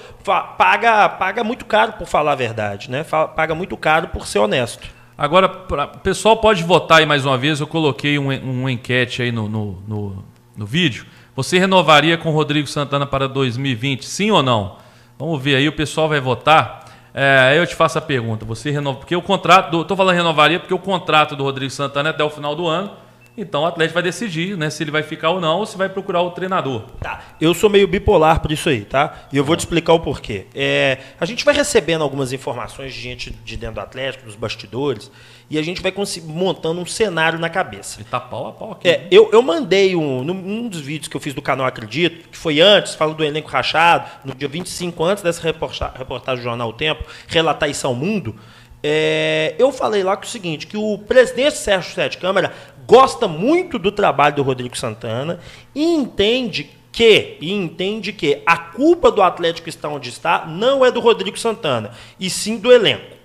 [0.56, 3.04] paga, paga muito caro por falar a verdade, né?
[3.04, 4.88] Paga muito caro por ser honesto.
[5.18, 7.60] Agora, pra, o pessoal pode votar aí mais uma vez.
[7.60, 10.24] Eu coloquei um, um enquete aí no, no, no,
[10.56, 11.04] no vídeo.
[11.36, 14.76] Você renovaria com o Rodrigo Santana para 2020, sim ou não?
[15.18, 16.87] Vamos ver aí, o pessoal vai votar.
[17.14, 18.44] É, eu te faço a pergunta.
[18.44, 18.98] Você renova.
[18.98, 19.70] Porque o contrato.
[19.70, 22.66] Do, tô falando renovaria porque o contrato do Rodrigo Santana é até o final do
[22.66, 22.90] ano.
[23.38, 25.88] Então o Atlético vai decidir, né, se ele vai ficar ou não, ou se vai
[25.88, 26.82] procurar o treinador.
[27.00, 27.22] Tá.
[27.40, 29.28] Eu sou meio bipolar por isso aí, tá?
[29.32, 30.46] E eu vou te explicar o porquê.
[30.52, 35.08] É, a gente vai recebendo algumas informações de gente de dentro do Atlético, dos bastidores,
[35.50, 35.92] e a gente vai
[36.24, 38.00] montando um cenário na cabeça.
[38.00, 38.88] E tá pau a pau aqui.
[38.88, 42.36] É, eu, eu mandei um, num dos vídeos que eu fiz do canal Acredito, que
[42.36, 46.68] foi antes, falando do elenco rachado, no dia 25, antes dessa reportagem, reportagem do Jornal
[46.68, 48.34] o Tempo, relatar isso ao mundo.
[48.82, 52.52] É, eu falei lá que o seguinte, que o presidente Sérgio Sete Câmara
[52.86, 55.40] gosta muito do trabalho do Rodrigo Santana
[55.74, 60.90] e entende que, e entende que a culpa do Atlético estar onde está não é
[60.90, 63.16] do Rodrigo Santana, e sim do elenco.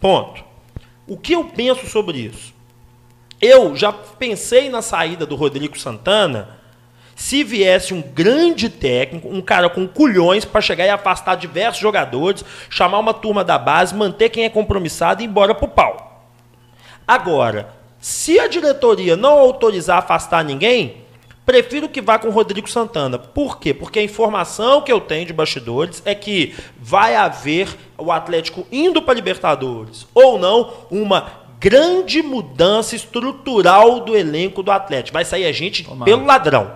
[0.00, 0.49] Ponto.
[1.10, 2.54] O que eu penso sobre isso?
[3.40, 6.60] Eu já pensei na saída do Rodrigo Santana
[7.16, 12.44] se viesse um grande técnico, um cara com culhões para chegar e afastar diversos jogadores,
[12.70, 16.30] chamar uma turma da base, manter quem é compromissado e ir embora pro pau.
[17.08, 21.04] Agora, se a diretoria não autorizar afastar ninguém,
[21.44, 23.18] prefiro que vá com o Rodrigo Santana.
[23.18, 23.74] Por quê?
[23.74, 27.68] Porque a informação que eu tenho de bastidores é que vai haver
[27.98, 35.12] o Atlético indo para Libertadores ou não, uma grande mudança estrutural do elenco do Atlético.
[35.12, 36.04] Vai sair a gente Tomara.
[36.10, 36.72] pelo ladrão.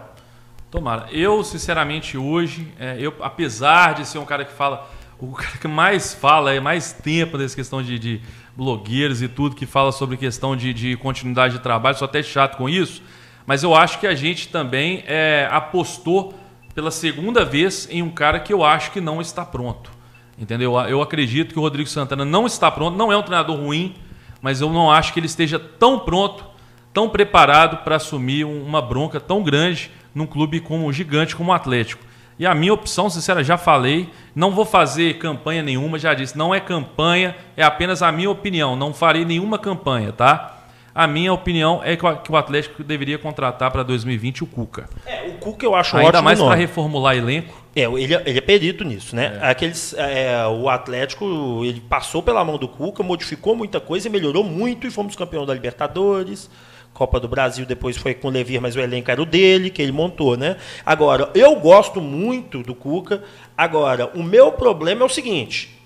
[0.70, 1.06] Tomara.
[1.10, 5.68] Eu, sinceramente, hoje, é, eu, apesar de ser um cara que fala, o cara que
[5.68, 8.20] mais fala, é mais tempo dessa questão de, de
[8.56, 12.56] blogueiros e tudo que fala sobre questão de, de continuidade de trabalho, sou até chato
[12.56, 13.02] com isso,
[13.46, 16.34] mas eu acho que a gente também é, apostou
[16.74, 19.90] pela segunda vez em um cara que eu acho que não está pronto.
[20.36, 20.78] Entendeu?
[20.80, 23.94] Eu acredito que o Rodrigo Santana não está pronto, não é um treinador ruim,
[24.42, 26.44] mas eu não acho que ele esteja tão pronto,
[26.92, 32.04] tão preparado para assumir uma bronca tão grande num clube como gigante como o Atlético.
[32.36, 36.52] E a minha opção, sincera, já falei, não vou fazer campanha nenhuma, já disse, não
[36.52, 40.53] é campanha, é apenas a minha opinião, não farei nenhuma campanha, tá?
[40.94, 44.88] A minha opinião é que o Atlético deveria contratar para 2020 o Cuca.
[45.04, 47.64] É, o Cuca eu acho Ainda ótimo mais para reformular elenco.
[47.74, 49.40] É, ele, é, ele é perito nisso, né?
[49.42, 49.50] É.
[49.50, 54.44] Aqueles, é, o Atlético ele passou pela mão do Cuca, modificou muita coisa e melhorou
[54.44, 56.48] muito e fomos campeão da Libertadores.
[56.92, 59.82] Copa do Brasil depois foi com o Levir, mas o elenco era o dele, que
[59.82, 60.56] ele montou, né?
[60.86, 63.24] Agora, eu gosto muito do Cuca.
[63.58, 65.76] Agora, o meu problema é o seguinte: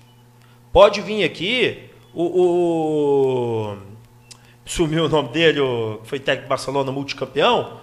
[0.71, 3.77] pode vir aqui o, o
[4.71, 5.59] sumiu o nome dele,
[6.03, 7.79] foi técnico do Barcelona, multicampeão.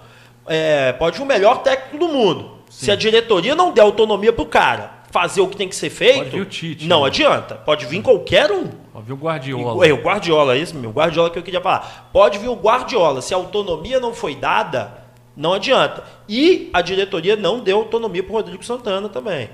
[0.47, 2.51] É, pode vir o melhor técnico do mundo.
[2.69, 2.85] Sim.
[2.85, 6.19] Se a diretoria não der autonomia pro cara fazer o que tem que ser feito.
[6.19, 6.87] Pode vir o Tite.
[6.87, 7.07] Não né?
[7.07, 7.55] adianta.
[7.55, 8.67] Pode vir qualquer um.
[8.93, 9.87] Pode vir o Guardiola.
[9.87, 10.89] É, o Guardiola, é isso mesmo.
[10.89, 12.09] O Guardiola que eu queria falar.
[12.13, 13.21] Pode vir o Guardiola.
[13.21, 16.03] Se a autonomia não foi dada, não adianta.
[16.27, 19.49] E a diretoria não deu autonomia para Rodrigo Santana também.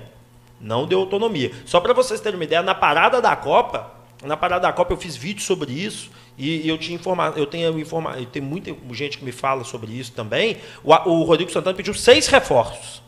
[0.60, 1.52] Não deu autonomia.
[1.64, 3.90] Só para vocês terem uma ideia, na parada da Copa,
[4.22, 7.78] na parada da Copa eu fiz vídeo sobre isso e eu tinha informado, eu tenho
[7.78, 10.56] informado, tem muita gente que me fala sobre isso também.
[10.82, 13.02] O, o Rodrigo Santana pediu seis reforços.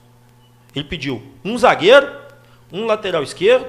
[0.75, 2.09] Ele pediu um zagueiro,
[2.73, 3.67] um lateral esquerdo,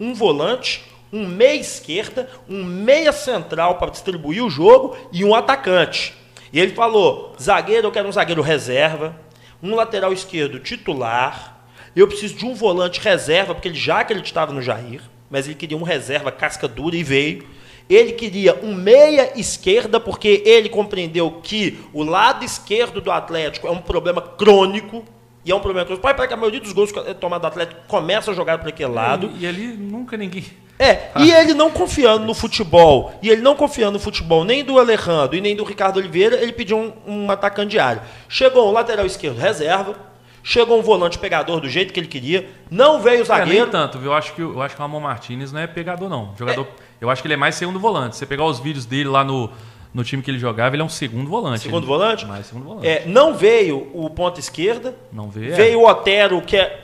[0.00, 6.14] um volante, um meia esquerda, um meia central para distribuir o jogo e um atacante.
[6.52, 9.14] E ele falou: zagueiro, eu quero um zagueiro reserva,
[9.62, 11.54] um lateral esquerdo titular,
[11.94, 15.00] eu preciso de um volante reserva, porque ele já acreditava no Jair,
[15.30, 17.46] mas ele queria um reserva casca dura e veio.
[17.88, 23.70] Ele queria um meia esquerda, porque ele compreendeu que o lado esquerdo do Atlético é
[23.70, 25.04] um problema crônico.
[25.44, 26.02] E é um problema crônico.
[26.02, 28.90] Pai, para que a maioria dos gols tomados do Atlético começa a jogar para aquele
[28.90, 29.30] lado.
[29.36, 30.44] E, e ali nunca ninguém.
[30.78, 31.22] É, ah.
[31.22, 35.36] e ele não confiando no futebol, e ele não confiando no futebol nem do Alejandro
[35.36, 38.02] e nem do Ricardo Oliveira, ele pediu um, um atacante diário.
[38.28, 39.94] Chegou um lateral esquerdo reserva,
[40.42, 43.52] chegou um volante pegador do jeito que ele queria, não veio o zagueiro.
[43.52, 44.10] É, nem tanto, viu?
[44.10, 46.34] Eu acho que, eu acho que o Ramon Martinez não é pegador, não.
[46.36, 46.66] Jogador.
[46.66, 46.83] É.
[47.00, 48.14] Eu acho que ele é mais segundo volante.
[48.14, 49.50] Se você pegar os vídeos dele lá no,
[49.92, 51.62] no time que ele jogava, ele é um segundo volante.
[51.62, 51.86] Segundo ele...
[51.86, 52.26] volante?
[52.26, 52.86] Mais segundo volante.
[52.86, 54.94] É, não veio o ponta esquerda.
[55.12, 55.54] Não veio.
[55.54, 56.82] Veio o Otero, que é.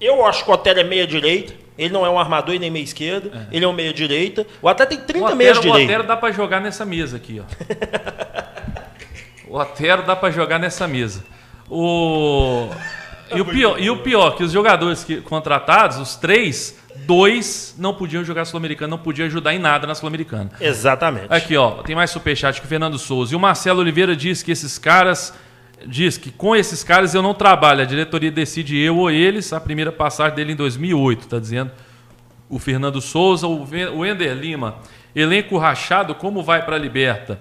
[0.00, 1.52] Eu acho que o Otero é meia direita.
[1.76, 3.48] Ele não é um armador e nem meia esquerda.
[3.50, 3.56] É.
[3.56, 4.46] Ele é um meia direita.
[4.60, 5.80] O Otero tem 30 meias direita.
[5.80, 7.44] O Otero dá para jogar nessa mesa aqui, ó.
[9.48, 11.24] o Otero dá para jogar nessa mesa.
[11.68, 12.68] O...
[13.34, 16.76] E o, pior, e o pior, que os jogadores que, contratados, os três,
[17.10, 20.48] dois não podiam jogar Sul-Americana, não podiam ajudar em nada na Sul-Americana.
[20.60, 21.26] Exatamente.
[21.28, 23.32] Aqui, ó, tem mais superchat que o Fernando Souza.
[23.32, 25.34] E o Marcelo Oliveira diz que esses caras.
[25.84, 29.52] Diz que com esses caras eu não trabalho, a diretoria decide eu ou eles.
[29.52, 31.72] A primeira passagem dele em 2008, tá dizendo
[32.48, 33.48] o Fernando Souza.
[33.48, 34.76] O Ender Lima,
[35.12, 37.40] elenco rachado, como vai para a Liberta?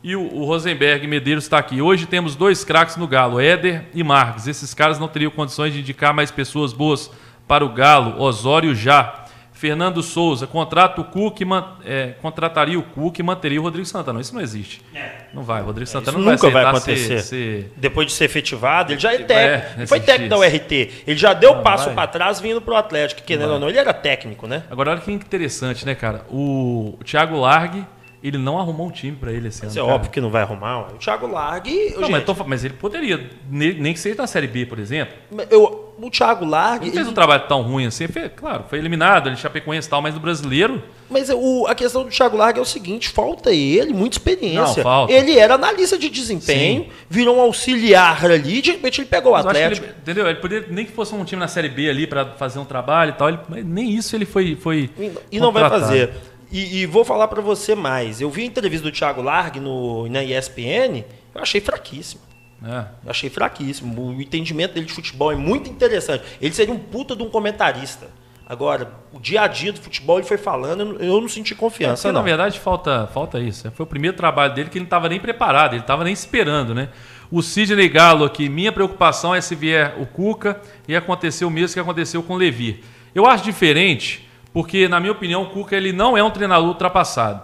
[0.00, 1.82] E o, o Rosenberg Medeiros está aqui.
[1.82, 4.46] Hoje temos dois craques no Galo, Éder e Marques.
[4.46, 7.10] Esses caras não teriam condições de indicar mais pessoas boas
[7.48, 8.20] para o Galo.
[8.20, 9.24] Osório já.
[9.58, 14.20] Fernando Souza, contrata o man, é, contrataria o Cuca e manteria o Rodrigo Santana.
[14.20, 14.80] Isso não existe.
[14.94, 15.22] É.
[15.34, 15.62] Não vai.
[15.62, 17.18] O Rodrigo Santana Isso não nunca vai, vai acontecer.
[17.18, 17.72] Ser, ser...
[17.76, 19.82] Depois de ser efetivado, ele já é técnico.
[19.82, 20.70] É, foi técnico da URT.
[21.04, 21.94] Ele já deu Não, passo vai.
[21.94, 23.68] para trás vindo pro Atlético, querendo ou não.
[23.68, 24.62] Ele era técnico, né?
[24.70, 26.24] Agora, olha que interessante, né, cara?
[26.30, 27.84] O, o Thiago Largue,
[28.22, 29.70] ele não arrumou um time pra ele esse ano.
[29.70, 29.92] Mas é cara.
[29.92, 30.82] óbvio que não vai arrumar.
[30.82, 31.94] O Thiago Largue.
[31.96, 34.78] Não, gente, mas, tô mas ele poderia, ne- nem que seja na Série B, por
[34.78, 35.14] exemplo.
[35.50, 36.86] eu- o Thiago Largue.
[36.86, 38.06] Ele fez ele- um trabalho tão ruim assim.
[38.08, 40.82] Foi, claro, foi eliminado, ele Chapecoense e tal, mas no brasileiro.
[41.10, 44.60] Mas o- a questão do Thiago Largue é o seguinte: falta ele muita experiência.
[44.60, 45.12] Não, falta.
[45.12, 46.88] Ele era analista de desempenho, Sim.
[47.08, 49.86] virou um auxiliar ali, de repente ele pegou o Mas que Atlético.
[49.86, 50.26] ele, entendeu?
[50.26, 53.10] Ele poderia, nem que fosse um time na Série B ali pra fazer um trabalho
[53.10, 53.28] e tal.
[53.28, 54.54] ele- mas nem isso ele foi.
[54.56, 56.10] foi E- E não vai fazer.
[56.50, 58.20] E, e vou falar pra você mais.
[58.20, 62.22] Eu vi a entrevista do Thiago Largue no, na ESPN, eu achei fraquíssimo.
[62.64, 62.84] É.
[63.06, 64.08] Achei fraquíssimo.
[64.16, 66.24] O entendimento dele de futebol é muito interessante.
[66.40, 68.08] Ele seria um puta de um comentarista.
[68.48, 72.08] Agora, o dia a dia do futebol ele foi falando, eu não- senti confiança, Porque,
[72.14, 72.20] não.
[72.20, 73.70] na verdade, falta, falta isso.
[73.72, 76.74] Foi o primeiro trabalho dele que ele não estava nem preparado, ele estava nem esperando,
[76.74, 76.88] né?
[77.30, 81.74] O Sidney Galo aqui, minha preocupação é se vier o Cuca e acontecer o mesmo
[81.74, 82.82] que aconteceu com o Levi.
[83.14, 87.42] Eu acho diferente, porque, na minha opinião, o Cuca ele não é um treinador ultrapassado.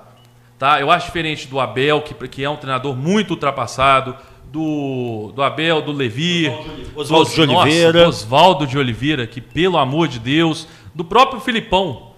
[0.58, 0.80] Tá?
[0.80, 4.16] Eu acho diferente do Abel, que, que é um treinador muito ultrapassado,
[4.58, 6.48] do, do Abel, do Levi,
[6.94, 7.92] Oswaldo de Oliveira.
[8.04, 12.14] do Oswaldo de Oliveira, que, pelo amor de Deus, do próprio Filipão,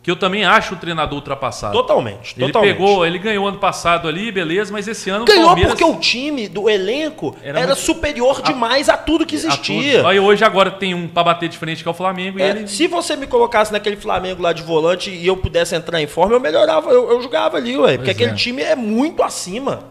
[0.00, 1.72] que eu também acho um treinador ultrapassado.
[1.72, 2.72] Totalmente, Ele totalmente.
[2.76, 5.96] pegou, ele ganhou ano passado ali, beleza, mas esse ano o Ganhou Palmeiras porque o
[5.98, 9.48] time do elenco Era era, superior demais a tudo que a tudo.
[9.52, 10.06] existia.
[10.06, 12.68] Aí hoje agora tem um pra bater de frente que é o Flamengo É, ele
[12.68, 16.36] Se você me colocasse naquele Flamengo lá de volante e eu pudesse entrar em forma,
[16.36, 17.96] eu melhorava, eu, eu jogava ali, ué.
[17.98, 18.34] Porque Pois aquele é.
[18.34, 19.89] time é muito acima.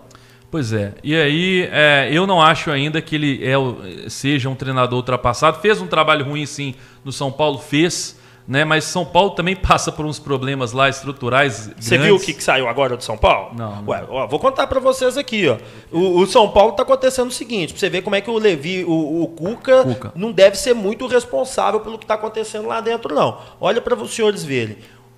[0.51, 0.93] Pois é.
[1.03, 5.59] E aí, é, eu não acho ainda que ele é, seja um treinador ultrapassado.
[5.59, 6.73] Fez um trabalho ruim, sim,
[7.05, 8.17] no São Paulo, fez.
[8.47, 8.65] Né?
[8.65, 11.69] Mas São Paulo também passa por uns problemas lá estruturais.
[11.79, 13.55] Você viu o que, que saiu agora do São Paulo?
[13.55, 13.89] Não, não.
[13.89, 15.57] Ué, ó, vou contar pra vocês aqui, ó.
[15.91, 18.37] O, o São Paulo tá acontecendo o seguinte, pra você ver como é que o
[18.39, 20.11] Levi, o, o Cuca, Cuca.
[20.15, 23.37] não deve ser muito responsável pelo que tá acontecendo lá dentro, não.
[23.61, 24.77] Olha para os senhores verem.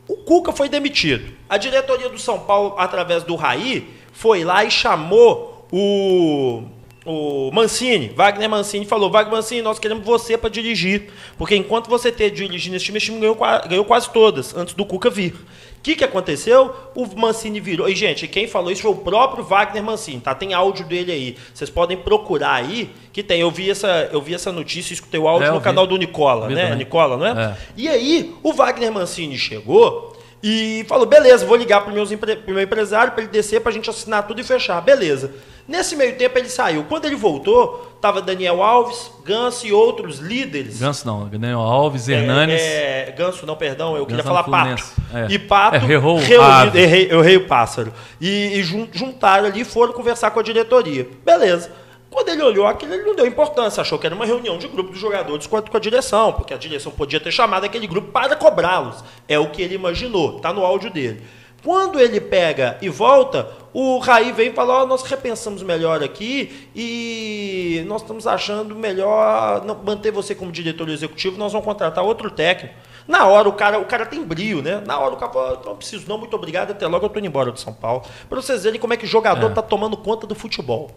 [0.09, 1.31] O Cuca foi demitido.
[1.47, 6.63] A diretoria do São Paulo, através do Raí, foi lá e chamou o
[7.03, 11.09] o Mancini, Wagner Mancini falou: Wagner Mancini, nós queremos você para dirigir.
[11.35, 13.35] Porque enquanto você ter dirigindo esse time, esse time ganhou,
[13.67, 15.33] ganhou quase todas, antes do Cuca vir.
[15.33, 16.71] O que, que aconteceu?
[16.93, 17.89] O Mancini virou.
[17.89, 20.35] E, gente, quem falou isso foi o próprio Wagner Mancini, tá?
[20.35, 21.37] Tem áudio dele aí.
[21.51, 23.41] Vocês podem procurar aí, que tem.
[23.41, 25.63] Eu vi essa, eu vi essa notícia, escutei o áudio É, no vi.
[25.63, 26.65] canal do Nicola, Vi né?
[26.65, 26.77] também.
[26.77, 27.45] Nicola, não é?
[27.45, 27.57] É.
[27.75, 30.10] E aí, o Wagner Mancini chegou
[30.43, 32.39] e falou: beleza, vou ligar pro, meus empre...
[32.47, 34.81] meu empresário para ele descer pra gente assinar tudo e fechar.
[34.81, 35.31] Beleza.
[35.67, 36.83] Nesse meio tempo ele saiu.
[36.89, 40.79] Quando ele voltou, tava Daniel Alves, Ganso e outros líderes.
[40.79, 42.59] Ganso não, Daniel Alves, Hernanes.
[42.59, 44.83] É, é, Ganso, não, perdão, eu queria falar Pato.
[45.13, 45.27] É.
[45.29, 47.93] E Pato É, errou o reunido- errei, eu errei o pássaro.
[48.19, 51.07] E, e jun- juntaram ali e foram conversar com a diretoria.
[51.23, 51.71] Beleza.
[52.11, 54.91] Quando ele olhou aquilo, ele não deu importância, achou que era uma reunião de grupo
[54.91, 58.11] dos jogadores com a, com a direção, porque a direção podia ter chamado aquele grupo
[58.11, 59.01] para cobrá-los.
[59.29, 61.23] É o que ele imaginou, tá no áudio dele.
[61.63, 66.69] Quando ele pega e volta, o Raí vem e fala: ó, nós repensamos melhor aqui
[66.75, 72.75] e nós estamos achando melhor manter você como diretor executivo, nós vamos contratar outro técnico.
[73.07, 74.81] Na hora o cara, o cara tem brilho, né?
[74.85, 77.27] Na hora o cara fala, não preciso não, muito obrigado, até logo eu tô indo
[77.27, 78.03] embora de São Paulo.
[78.27, 79.53] Para vocês verem como é que jogador É.
[79.53, 80.91] tá tomando conta do futebol.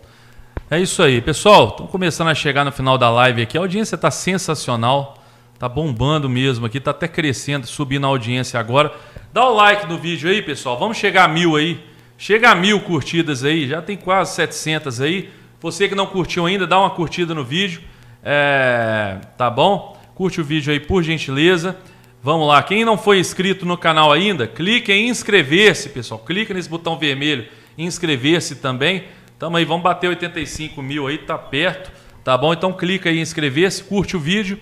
[0.70, 1.68] É isso aí, pessoal.
[1.68, 3.58] Estamos começando a chegar no final da live aqui.
[3.58, 5.22] A audiência está sensacional,
[5.58, 8.90] tá bombando mesmo aqui, tá até crescendo, subindo a audiência agora.
[9.30, 10.78] Dá o like no vídeo aí, pessoal.
[10.78, 11.84] Vamos chegar a mil aí.
[12.16, 15.28] Chega a mil curtidas aí, já tem quase 700 aí.
[15.60, 17.82] Você que não curtiu ainda, dá uma curtida no vídeo.
[18.22, 20.00] É, tá bom?
[20.14, 21.76] Curte o vídeo aí, por gentileza.
[22.22, 22.62] Vamos lá.
[22.62, 26.20] Quem não foi inscrito no canal ainda, clique em inscrever-se, pessoal.
[26.20, 27.46] Clica nesse botão vermelho,
[27.76, 29.04] inscrever-se também.
[29.38, 31.90] Tamo aí, vamos bater 85 mil aí, tá perto,
[32.22, 32.52] tá bom?
[32.52, 34.58] Então clica aí em inscrever-se, curte o vídeo.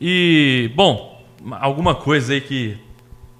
[0.00, 1.22] E, bom,
[1.60, 2.78] alguma coisa aí que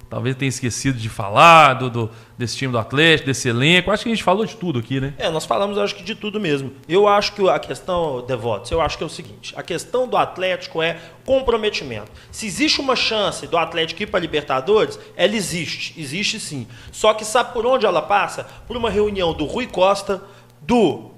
[0.09, 3.89] talvez tenha esquecido de falar do, do- desse time do Atlético, desse elenco.
[3.91, 5.13] Acho que a gente falou de tudo aqui, né?
[5.17, 6.73] É, nós falamos, acho que de tudo mesmo.
[6.89, 10.17] Eu acho que a questão, Devotos, eu acho que é o seguinte: a questão do
[10.17, 12.11] Atlético é comprometimento.
[12.31, 16.67] Se existe uma chance do Atlético ir para Libertadores, ela existe, existe sim.
[16.91, 18.43] Só que sabe por onde ela passa?
[18.67, 20.21] Por uma reunião do Rui Costa,
[20.61, 21.09] do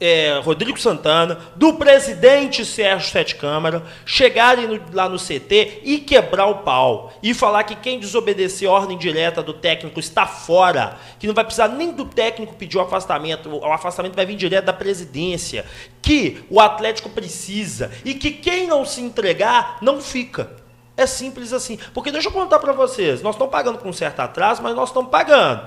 [0.00, 6.46] é, Rodrigo Santana, do presidente Sérgio Sete Câmara, chegarem no- lá no CT e quebrar
[6.46, 7.12] o pau.
[7.22, 10.96] E falar que quem desobedecer a ordem direta do técnico está fora.
[11.18, 13.48] Que não vai precisar nem do técnico pedir o afastamento.
[13.48, 15.64] O afastamento vai vir direto da presidência.
[16.02, 17.90] Que o Atlético precisa.
[18.04, 20.50] E que quem não se entregar, não fica.
[20.96, 21.78] É simples assim.
[21.94, 25.10] Porque deixa eu contar para vocês, nós estamos pagando com certo atraso, mas nós estamos
[25.10, 25.62] pagando.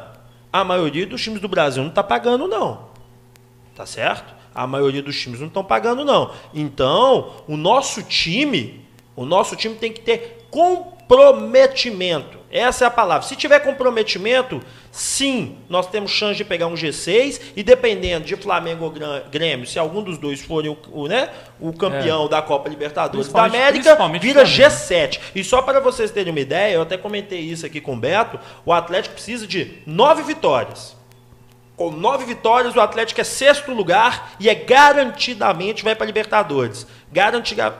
[0.53, 2.95] A maioria dos times do Brasil não está pagando, não.
[3.77, 4.33] Tá certo?
[4.55, 6.31] A maioria dos times não estão pagando, não.
[6.51, 8.83] Então, o nosso time,
[9.15, 12.39] o nosso time tem que ter comprometimento.
[12.49, 13.27] Essa é a palavra.
[13.27, 14.59] Se tiver comprometimento,
[14.91, 18.93] sim, nós temos chance de pegar um G6 e dependendo de Flamengo ou
[19.29, 22.29] Grêmio, se algum dos dois forem o, o né, o campeão é.
[22.29, 25.19] da Copa Libertadores da América, vira G7.
[25.35, 28.39] E só para vocês terem uma ideia, eu até comentei isso aqui com o Beto,
[28.65, 30.97] o Atlético precisa de nove vitórias.
[31.77, 36.87] Com nove vitórias, o Atlético é sexto lugar e é garantidamente vai para Libertadores.
[37.11, 37.71] Garantida,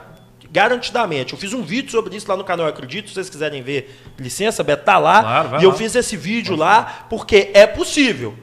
[0.48, 1.32] garantidamente.
[1.32, 4.00] Eu fiz um vídeo sobre isso lá no canal, acredito, se vocês quiserem ver.
[4.16, 5.20] Licença, Beto, tá lá.
[5.20, 8.36] Claro, e eu fiz esse vídeo lá porque é possível.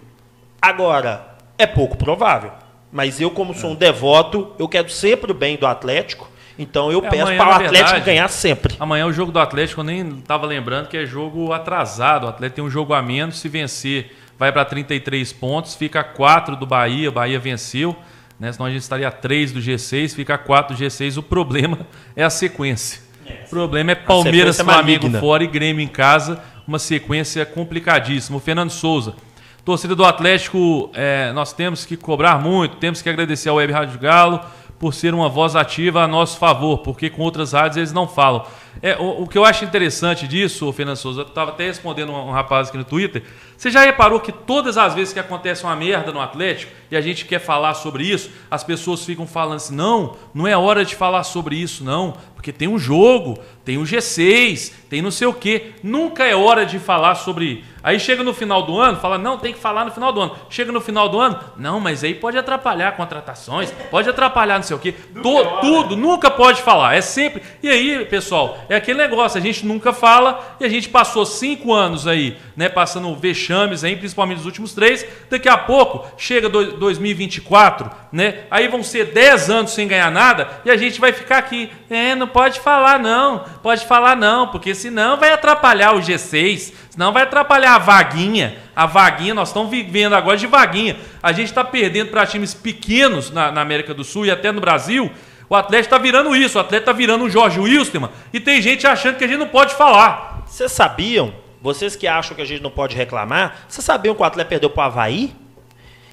[0.61, 2.51] Agora, é pouco provável.
[2.91, 6.29] Mas eu, como sou um devoto, eu quero sempre o bem do Atlético.
[6.59, 8.75] Então eu é, peço para o Atlético verdade, ganhar sempre.
[8.79, 12.25] Amanhã o jogo do Atlético, eu nem estava lembrando que é jogo atrasado.
[12.25, 13.39] O Atlético tem um jogo a menos.
[13.39, 15.75] Se vencer, vai para 33 pontos.
[15.75, 17.09] Fica 4 do Bahia.
[17.09, 17.95] O Bahia venceu.
[18.39, 18.51] Né?
[18.51, 21.17] Senão a gente estaria a 3 do G6, fica a 4 do G6.
[21.17, 21.79] O problema
[22.15, 23.01] é a sequência.
[23.45, 26.41] O problema é Palmeiras, é Flamengo fora e Grêmio em casa.
[26.67, 28.37] Uma sequência complicadíssima.
[28.37, 29.15] O Fernando Souza.
[29.63, 33.99] Torcida do Atlético, é, nós temos que cobrar muito, temos que agradecer ao Web Rádio
[33.99, 34.39] Galo
[34.79, 38.45] por ser uma voz ativa a nosso favor, porque com outras rádios eles não falam.
[38.81, 42.27] É, o, o que eu acho interessante disso, Fernando Souza, eu estava até respondendo um,
[42.27, 43.23] um rapaz aqui no Twitter.
[43.57, 47.01] Você já reparou que todas as vezes que acontece uma merda no Atlético e a
[47.01, 50.95] gente quer falar sobre isso, as pessoas ficam falando assim: não, não é hora de
[50.95, 55.33] falar sobre isso, não, porque tem um jogo, tem um G6, tem não sei o
[55.33, 55.71] quê.
[55.81, 57.63] Nunca é hora de falar sobre.
[57.85, 60.35] Aí chega no final do ano, fala: não, tem que falar no final do ano.
[60.49, 64.75] Chega no final do ano, não, mas aí pode atrapalhar contratações, pode atrapalhar não sei
[64.75, 64.91] o quê.
[65.21, 66.95] To, é tudo, nunca pode falar.
[66.95, 67.43] É sempre.
[67.61, 71.71] E aí, pessoal, é aquele negócio, a gente nunca fala e a gente passou cinco
[71.71, 75.05] anos aí, né, passando vexames aí, principalmente nos últimos três.
[75.29, 80.49] Daqui a pouco, chega do, 2024, né, aí vão ser dez anos sem ganhar nada
[80.65, 84.73] e a gente vai ficar aqui, é, não pode falar não, pode falar não, porque
[84.73, 88.55] senão vai atrapalhar o G6, senão vai atrapalhar a vaguinha.
[88.73, 90.95] A vaguinha, nós estamos vivendo agora de vaguinha.
[91.21, 94.61] A gente está perdendo para times pequenos na, na América do Sul e até no
[94.61, 95.11] Brasil
[95.49, 98.87] o Atlético está virando isso, o Atlético está virando um Jorge Wilstermann e tem gente
[98.87, 100.43] achando que a gente não pode falar.
[100.47, 104.25] Vocês sabiam, vocês que acham que a gente não pode reclamar, vocês sabiam que o
[104.25, 105.35] Atlético perdeu para o Havaí?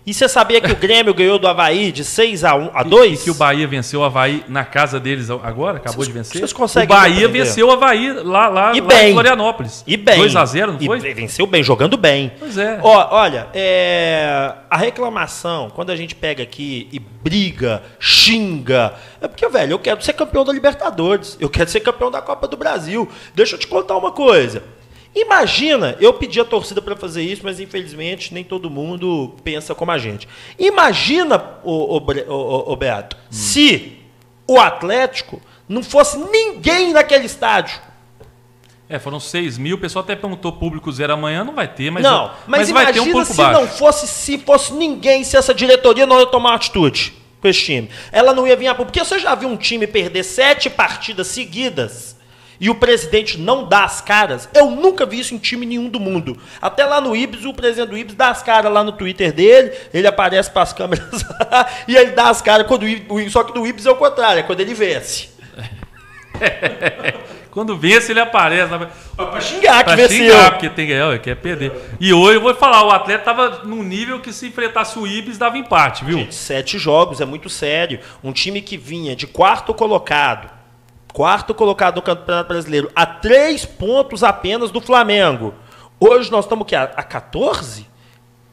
[0.05, 3.11] E você sabia que o Grêmio ganhou do Havaí de 6 a 1 a 2?
[3.11, 5.77] E, e que o Bahia venceu o Havaí na casa deles agora?
[5.77, 6.41] Acabou de vencer?
[6.41, 9.11] Vocês conseguem o Bahia venceu o Havaí lá, lá, e lá bem.
[9.11, 9.85] em Florianópolis.
[9.87, 10.19] E bem.
[10.19, 10.99] 2 a 0 não foi?
[10.99, 12.33] E venceu bem, jogando bem.
[12.37, 12.81] Pois é.
[12.83, 19.49] Ó, olha, é, a reclamação, quando a gente pega aqui e briga, xinga, é porque,
[19.49, 21.37] velho, eu quero ser campeão da Libertadores.
[21.39, 23.09] Eu quero ser campeão da Copa do Brasil.
[23.37, 24.65] Deixa eu te contar uma coisa.
[25.15, 29.91] Imagina, eu pedi a torcida para fazer isso, mas infelizmente nem todo mundo pensa como
[29.91, 30.27] a gente.
[30.59, 33.21] Imagina, o, o, o, Beato, hum.
[33.31, 33.99] se
[34.47, 37.79] o Atlético não fosse ninguém naquele estádio.
[38.89, 42.03] É, foram 6 mil, o pessoal até perguntou público zero amanhã, não vai ter, mas,
[42.03, 43.61] não, mas, mas vai ter um pouco se baixo.
[43.61, 47.61] não fosse, se fosse ninguém, se essa diretoria não ia tomar uma atitude com esse
[47.61, 47.91] time.
[48.11, 48.93] Ela não ia vir a público.
[48.93, 52.17] Porque você já viu um time perder sete partidas seguidas
[52.61, 55.99] e o presidente não dá as caras, eu nunca vi isso em time nenhum do
[55.99, 56.37] mundo.
[56.61, 59.73] Até lá no Ibis, o presidente do Ibis dá as caras lá no Twitter dele,
[59.93, 63.53] ele aparece para as câmeras lá, e ele dá as caras quando o só que
[63.53, 65.31] do Ibis é o contrário, é quando ele vence.
[67.53, 68.73] Quando vence, ele aparece.
[69.15, 70.17] Pra xingar que pra venceu.
[70.17, 71.71] xingar, porque tem, é, quer perder.
[72.01, 75.37] E hoje eu vou falar, o atleta tava num nível que se enfrentasse o Ibis
[75.37, 76.17] dava empate, viu?
[76.17, 78.01] Gente, sete jogos, é muito sério.
[78.25, 80.49] Um time que vinha de quarto colocado,
[81.13, 85.55] quarto colocado no Campeonato Brasileiro, a três pontos apenas do Flamengo.
[86.01, 87.87] Hoje nós estamos aqui a, a 14?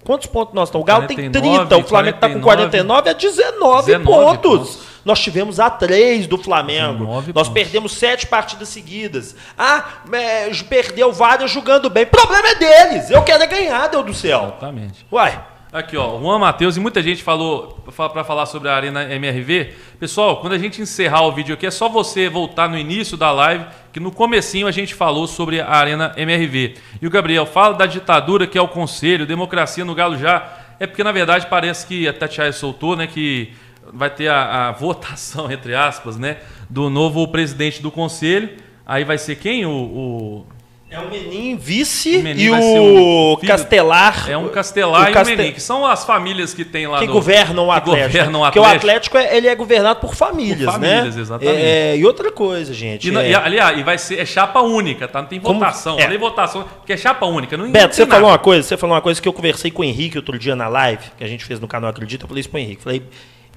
[0.04, 0.84] Quantos pontos nós estamos?
[0.84, 4.60] O Galo 49, tem 30, o Flamengo está com 49, é 19, 19 pontos.
[4.70, 4.90] pontos.
[5.06, 7.06] Nós tivemos a 3 do Flamengo.
[7.06, 7.50] Nós pontos.
[7.50, 9.36] perdemos sete partidas seguidas.
[9.58, 12.06] Ah, é, perdeu várias jogando bem.
[12.06, 13.10] Problema é deles.
[13.10, 14.44] Eu quero é ganhar, Deus do céu.
[14.50, 15.06] Exatamente.
[15.12, 15.42] Uai.
[15.72, 19.76] Aqui, ó, Juan Matheus e muita gente falou para falar sobre a Arena MRV.
[20.00, 23.32] Pessoal, quando a gente encerrar o vídeo aqui, é só você voltar no início da
[23.32, 26.74] live, que no comecinho a gente falou sobre a Arena MRV.
[27.00, 30.58] E o Gabriel fala da ditadura que é o conselho, democracia no Galo já.
[30.80, 33.54] É porque, na verdade, parece que a Tatiaia soltou, né, que
[33.94, 38.50] vai ter a, a votação, entre aspas, né, do novo presidente do conselho.
[38.88, 39.68] Aí vai ser quem?
[39.68, 40.46] O, o
[40.92, 44.28] É o Menin vice O Menin e o o Castelar.
[44.28, 46.98] É um Castelar o e Caste- um Menin, que são as famílias que tem lá
[46.98, 47.14] que no...
[47.14, 48.08] governam o que Atlético.
[48.08, 48.88] governam o Porque o Atlético.
[49.18, 51.22] Atlético é- ele é governado por famílias, Por famílias, né?
[51.22, 51.62] exatamente.
[51.62, 53.08] É, e outra coisa, gente.
[53.08, 55.22] E, não- é- e, aliás, e vai ser é chapa única, tá?
[55.22, 56.00] Não tem Como- votação.
[56.00, 56.02] é.
[56.04, 57.56] Falei votação, porque é chapa única.
[57.56, 58.16] Não, não Beto, tem você nada.
[58.16, 60.56] falou uma coisa, você falou uma coisa que eu conversei com o Henrique outro dia
[60.56, 62.82] na live, que a gente fez no canal Acredita, eu falei isso pro Henrique.
[62.82, 63.04] Falei,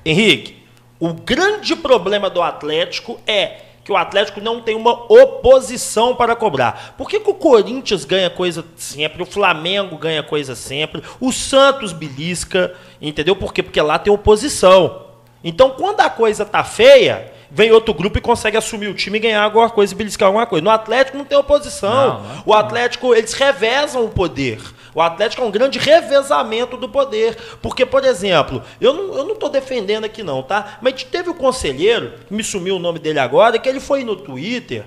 [0.04, 0.56] Henrique,
[1.00, 3.52] o grande problema do Atlético é
[3.84, 6.94] que o Atlético não tem uma oposição para cobrar.
[6.96, 11.92] Por que, que o Corinthians ganha coisa sempre, o Flamengo ganha coisa sempre, o Santos
[11.92, 13.34] belisca, entendeu?
[13.34, 13.62] Por quê?
[13.62, 15.06] Porque lá tem oposição.
[15.42, 19.20] Então, quando a coisa tá feia, vem outro grupo e consegue assumir o time e
[19.20, 20.64] ganhar alguma coisa e beliscar alguma coisa.
[20.64, 22.20] No Atlético não tem oposição.
[22.20, 22.42] Não, não.
[22.46, 24.60] O Atlético, eles revezam o poder.
[24.94, 27.36] O Atlético é um grande revezamento do poder.
[27.62, 30.78] Porque, por exemplo, eu não, eu não tô defendendo aqui não, tá?
[30.82, 34.16] Mas teve o conselheiro, que me sumiu o nome dele agora, que ele foi no
[34.16, 34.84] Twitter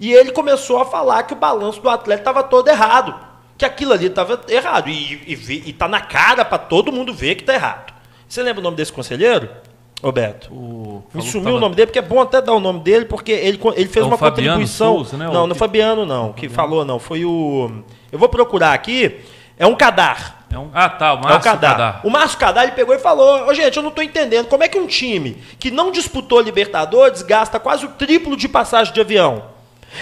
[0.00, 3.14] e ele começou a falar que o balanço do Atlético estava todo errado.
[3.58, 4.88] Que aquilo ali estava errado.
[4.88, 7.92] E, e, e tá na cara para todo mundo ver que tá errado.
[8.26, 9.48] Você lembra o nome desse conselheiro?
[10.02, 10.52] Roberto?
[10.52, 13.04] O, Me sumiu tava- o nome dele, porque é bom até dar o nome dele,
[13.04, 14.94] porque ele, ele fez É o uma Fabiano contribuição.
[14.96, 15.28] Souza, né?
[15.28, 16.98] O Não, não que- Fabiano, não, que falou, não.
[16.98, 17.70] Foi o.
[18.10, 19.20] Eu vou procurar aqui.
[19.58, 20.42] É um cadar.
[20.52, 21.70] É um, ah, tá, o É o Márcio Cadar.
[21.70, 22.00] Cadar.
[22.04, 24.46] O Márcio Cadar ele pegou e falou: Ô, gente, eu não tô entendendo.
[24.48, 28.92] Como é que um time que não disputou Libertadores gasta quase o triplo de passagem
[28.92, 29.50] de avião?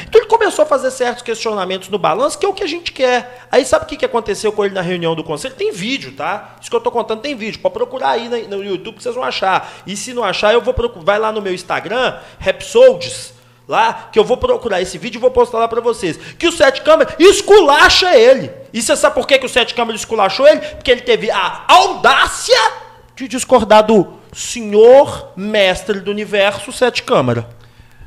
[0.03, 2.93] Então ele começou a fazer certos questionamentos no balanço, que é o que a gente
[2.93, 3.47] quer.
[3.51, 5.55] Aí sabe o que aconteceu com ele na reunião do conselho?
[5.55, 6.57] Tem vídeo, tá?
[6.61, 7.61] Isso que eu tô contando tem vídeo.
[7.61, 9.73] Pode procurar aí no YouTube que vocês vão achar.
[9.87, 11.05] E se não achar, eu vou procurar.
[11.05, 13.35] Vai lá no meu Instagram, Repsoldes,
[13.71, 16.19] lá, que eu vou procurar esse vídeo e vou postar lá pra vocês.
[16.37, 18.51] Que o Sete Câmara esculacha ele.
[18.73, 20.61] E você sabe por que, que o Sete Câmara esculachou ele?
[20.61, 22.61] Porque ele teve a audácia
[23.15, 27.49] de discordar do senhor mestre do universo, Sete Câmara.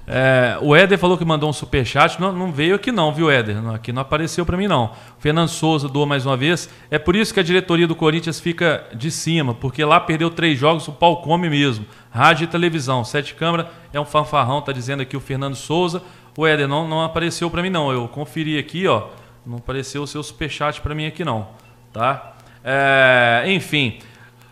[0.06, 2.20] É, o Éder falou que mandou um superchat.
[2.20, 3.62] Não, não veio aqui não, viu, Éder?
[3.62, 4.91] Não, Aqui não apareceu pra mim, não.
[5.18, 6.70] O Fernando Souza doou mais uma vez.
[6.91, 10.60] É por isso que a diretoria do Corinthians fica de cima, porque lá perdeu três
[10.60, 11.86] jogos, o pau come mesmo.
[12.12, 13.04] Rádio e televisão.
[13.04, 16.01] Sete câmara é um fanfarrão, tá dizendo aqui o Fernando Souza.
[16.38, 17.91] O Éder não, não apareceu pra mim, não.
[17.91, 19.08] Eu conferi aqui, ó.
[19.45, 21.47] Não apareceu o seu superchat pra mim aqui, não.
[21.91, 22.34] Tá?
[22.64, 23.99] É, enfim.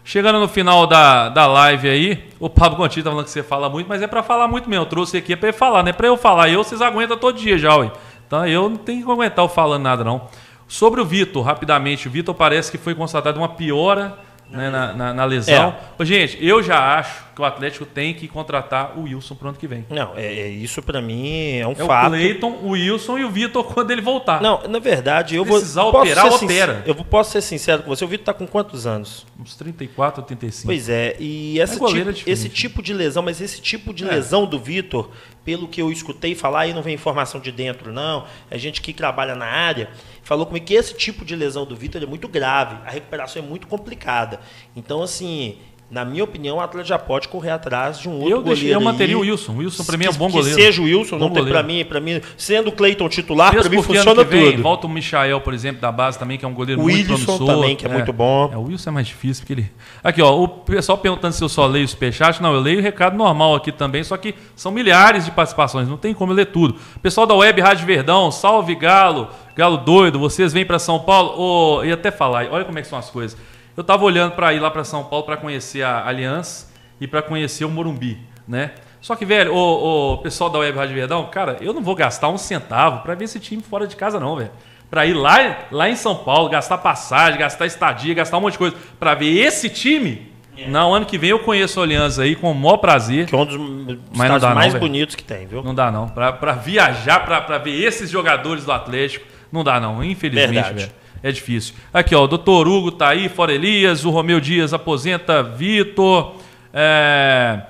[0.04, 3.70] Chegando no final da, da live aí, o Pablo Conti tá falando que você fala
[3.70, 4.84] muito, mas é pra falar muito mesmo.
[4.84, 6.49] Eu trouxe aqui é pra ele falar, não é pra eu falar.
[6.49, 7.91] Eu vocês aguentam todo dia já, ué.
[8.26, 10.28] Então eu não tenho que aguentar eu falando nada, não.
[10.68, 14.18] Sobre o Vitor, rapidamente, o Vitor parece que foi constatado uma piora
[14.49, 15.54] né, na, na- na lesão.
[15.99, 19.57] Ô, gente, eu já acho que o Atlético tem que contratar o Wilson pro ano
[19.57, 19.85] que vem.
[19.89, 22.07] Não, é, é- isso pra mim é um É fato.
[22.07, 24.41] o Cleiton, o Wilson e o Vitor quando ele voltar.
[24.41, 25.91] Não, na verdade, eu precisar vou.
[25.91, 26.83] posso operar, opera.
[26.85, 28.05] Eu vou- posso ser sincero com você.
[28.05, 29.25] O Vitor tá com quantos anos?
[29.39, 30.67] Uns 34, 35.
[30.67, 34.03] Pois é, e essa é tipo- diferente, esse tipo de lesão, mas esse tipo de
[34.03, 34.07] É.
[34.11, 35.09] lesão do Vitor,
[35.43, 38.25] pelo que eu escutei falar, aí não vem informação de dentro, não.
[38.49, 39.89] É gente que trabalha na área,
[40.23, 43.45] falou comigo que esse tipo de lesão do Vitor é muito grave, a recuperação é
[43.45, 44.39] muito complicada.
[44.75, 45.57] Então, assim,
[45.91, 48.67] na minha opinião, o atleta já pode correr atrás de um outro eu, goleiro.
[48.69, 49.51] eu manteria o Wilson.
[49.51, 50.55] O Wilson pra mim é um que- bom que goleiro.
[50.61, 53.69] seja o Wilson, Bom não tem para mim, para mim, sendo o Cleiton titular, para
[53.69, 54.63] mim funciona que vem, tudo.
[54.63, 57.25] volta o Michael, por exemplo, da base também, que é um goleiro O muito Wilson
[57.25, 57.47] promissor.
[57.47, 58.49] também, que é muito bom.
[58.53, 59.71] É, o Wilson é mais difícil, porque ele...
[60.01, 62.41] Aqui, ó, o pessoal perguntando se eu só leio o superchat.
[62.41, 65.97] Não, eu leio o recado normal aqui também, só que são milhares de participações, não
[65.97, 66.75] tem como eu ler tudo.
[67.01, 69.27] Pessoal da Web Rádio Verdão, salve Galo,
[69.57, 71.33] Galo doido, vocês vêm para São Paulo?
[71.37, 73.37] Ô, ia até falar, olha como é que são as coisas.
[73.76, 77.22] Eu tava olhando para ir lá para São Paulo para conhecer a Aliança e para
[77.22, 78.72] conhecer o Morumbi, né?
[78.99, 82.30] Só que, velho, o, o pessoal da Web Rádio Verdão, cara, eu não vou gastar
[82.30, 84.51] um centavo para ver esse time fora de casa, não, velho.
[84.89, 85.38] Pra ir lá,
[85.72, 88.76] lá em São Paulo, gastar passagem, gastar estadia, gastar um monte de coisa.
[88.99, 90.32] Pra ver esse time,
[90.67, 93.26] não, ano que vem eu conheço a Aliança aí com o maior prazer.
[93.26, 94.86] Que é um dos não estados dá não, mais velho.
[94.86, 95.63] bonitos que tem, viu?
[95.63, 96.07] Não dá, não.
[96.09, 100.03] Pra, pra viajar, pra, pra ver esses jogadores do Atlético, não dá, não.
[100.03, 100.91] Infelizmente, velho.
[101.24, 101.76] É difícil.
[101.93, 106.36] Aqui, ó, o doutor Hugo tá aí, fora Elias, o Romeu Dias aposenta Vitor.
[106.74, 107.61] É...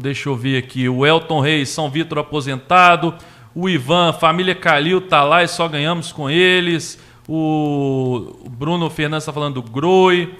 [0.00, 0.88] Deixa eu ver aqui.
[0.88, 3.14] O Elton Reis, São Vitor aposentado.
[3.54, 6.98] O Ivan, família Calil tá lá e só ganhamos com eles.
[7.26, 10.34] O Bruno Fernandes tá falando do Groi.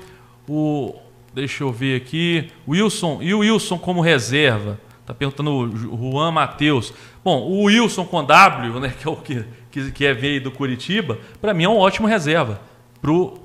[0.47, 0.95] O
[1.33, 2.51] deixa eu ver aqui.
[2.67, 4.79] Wilson e o Wilson como reserva.
[5.07, 6.93] Tá perguntando o Ju- Juan Matheus.
[7.25, 9.45] Bom, o Wilson com W, né, que é o que
[9.87, 12.61] que, que é veio do Curitiba, para mim é um ótimo reserva
[13.01, 13.39] pro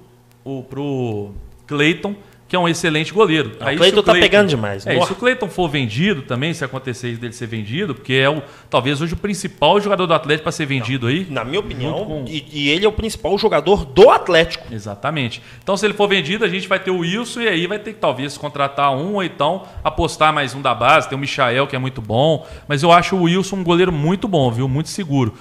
[0.43, 1.31] o pro
[1.65, 2.15] Cleiton,
[2.49, 3.53] que é um excelente goleiro.
[3.59, 4.86] Não, Aí, o Cleiton tá pegando demais.
[4.86, 8.29] É, se o Cleiton for vendido também, se acontecer isso dele ser vendido, porque é
[8.29, 11.25] o talvez hoje o principal jogador do Atlético para ser vendido aí.
[11.29, 14.71] Na minha opinião, com- e, e ele é o principal jogador do Atlético.
[14.71, 15.41] Exatamente.
[15.63, 17.93] Então, se ele for vendido, a gente vai ter o Wilson e aí vai ter
[17.93, 21.09] que talvez contratar um ou então apostar mais um da base.
[21.09, 22.45] Tem o Michael, que é muito bom.
[22.67, 24.67] Mas eu acho o Wilson um goleiro muito bom, viu?
[24.67, 25.34] Muito seguro.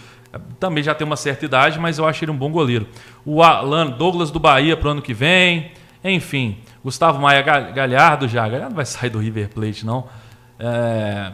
[0.59, 2.87] Também já tem uma certa idade, mas eu acho ele um bom goleiro.
[3.25, 5.73] O Alan Douglas do Bahia para o ano que vem.
[6.03, 8.43] Enfim, Gustavo Maia Galhardo já.
[8.43, 10.07] Galhardo não vai sair do River Plate, não.
[10.59, 11.33] É,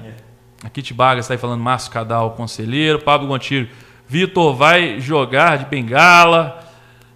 [0.64, 2.98] a Kit Baga está aí falando Márcio Cadal, conselheiro.
[2.98, 3.68] Pablo Gontijo.
[4.06, 6.60] Vitor vai jogar de bengala.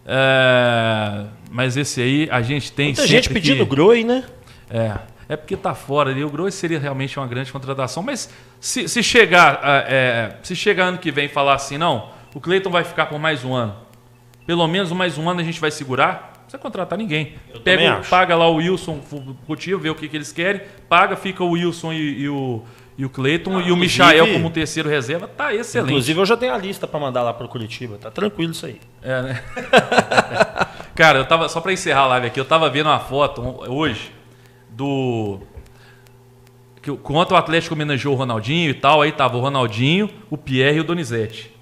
[0.07, 4.24] É, mas esse aí a gente tem Muita gente pedindo que, Groi, né?
[4.70, 4.99] É.
[5.29, 6.25] É porque tá fora ali.
[6.25, 8.03] O Groi seria realmente uma grande contratação.
[8.03, 12.41] Mas se, se chegar é, se chegar ano que vem e falar assim, não, o
[12.41, 13.77] Cleiton vai ficar por mais um ano.
[14.47, 16.33] Pelo menos mais um ano a gente vai segurar.
[16.35, 17.35] Não precisa contratar ninguém.
[17.53, 19.01] Eu Pega, paga lá o Wilson
[19.47, 22.62] Coutinho, vê o que, que eles querem, paga, fica o Wilson e, e o
[22.97, 25.91] e o Cleiton ah, e o Michael como terceiro reserva, tá excelente.
[25.91, 27.97] Inclusive, eu já tenho a lista para mandar lá para o Curitiba.
[27.97, 28.79] Tá tranquilo isso aí.
[29.03, 29.43] É, né?
[30.95, 31.49] Cara, eu tava.
[31.49, 34.12] Só para encerrar a live aqui, eu tava vendo uma foto hoje
[34.77, 35.41] do.
[36.81, 40.79] Que, quanto o Atlético homenageou o Ronaldinho e tal, aí tava o Ronaldinho, o Pierre
[40.79, 41.53] e o Donizete.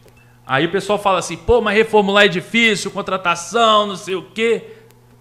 [0.46, 4.64] Aí o pessoal fala assim, pô, mas reformular é difícil, contratação, não sei o quê.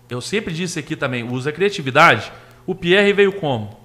[0.10, 2.32] Eu sempre disse aqui também, usa criatividade.
[2.66, 3.78] O Pierre veio como?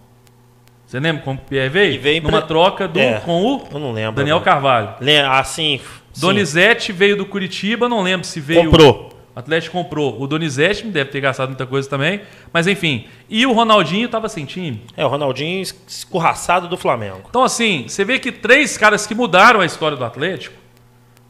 [0.86, 2.00] Você lembra como o Pierre veio?
[2.00, 2.46] veio Numa pra...
[2.46, 4.94] troca do, é, com o eu não lembro, Daniel Carvalho.
[5.30, 5.80] Assim.
[6.16, 8.70] Donizete veio do Curitiba, não lembro se veio.
[8.70, 9.13] Comprou.
[9.34, 10.20] O Atlético comprou.
[10.20, 12.20] O Donizete deve ter gastado muita coisa também.
[12.52, 13.06] Mas enfim.
[13.28, 14.82] E o Ronaldinho estava sem time.
[14.96, 17.22] É, o Ronaldinho escorraçado do Flamengo.
[17.28, 20.56] Então, assim, você vê que três caras que mudaram a história do Atlético.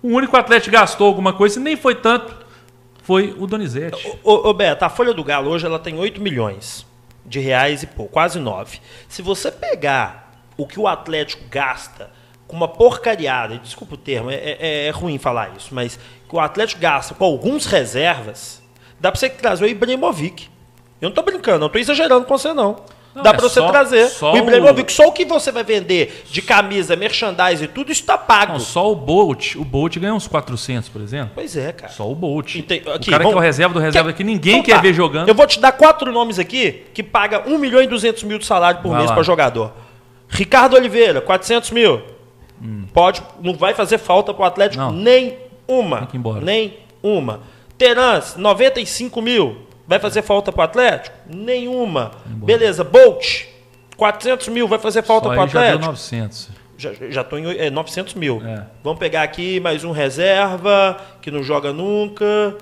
[0.03, 2.45] O único Atlético gastou alguma coisa e nem foi tanto.
[3.03, 4.19] Foi o Donizete.
[4.23, 6.87] Ô, ô Beto, a Folha do Galo hoje ela tem 8 milhões
[7.25, 8.81] de reais e pouco, quase 9.
[9.09, 12.11] Se você pegar o que o Atlético gasta
[12.47, 15.99] com uma porcariada, desculpa o termo, é, é, é ruim falar isso, mas
[16.35, 18.61] que o Atlético gasta com alguns reservas,
[18.99, 20.49] dá para você trazer o Ibrahimovic.
[21.01, 22.77] Eu não estou brincando, não estou exagerando com você não.
[23.15, 24.09] Não, Dá é para você só, trazer.
[24.09, 28.01] Só o Ibrahimovic, só o que você vai vender de camisa, merchandise e tudo, isso
[28.01, 28.55] está pago.
[28.55, 29.55] Não, só o Bolt.
[29.55, 31.31] O Bolt ganha uns 400, por exemplo.
[31.37, 31.93] Pois é, cara.
[31.93, 32.57] Só o Bolt.
[32.57, 33.29] Aqui, o cara vamos...
[33.29, 34.81] que é o reserva do reserva que ninguém então, quer tá.
[34.81, 35.29] ver jogando.
[35.29, 38.47] Eu vou te dar quatro nomes aqui que paga 1 milhão e 200 mil de
[38.47, 39.73] salário por vai mês para jogador.
[40.29, 42.03] Ricardo Oliveira, 400 mil.
[42.61, 42.87] Hum.
[42.93, 44.91] Pode, não vai fazer falta para o Atlético não.
[44.91, 46.09] nem uma.
[46.43, 47.41] Nem uma.
[47.77, 49.57] Terans, 95 mil.
[49.87, 51.17] Vai fazer falta para o Atlético?
[51.27, 52.13] Nenhuma.
[52.27, 53.45] Beleza, Bolt,
[53.97, 55.73] 400 mil, vai fazer falta para o Atlético?
[55.73, 56.49] Já deu 900.
[56.77, 58.43] Já estou em é, 900 mil.
[58.45, 58.67] É.
[58.83, 62.57] Vamos pegar aqui mais um reserva, que não joga nunca.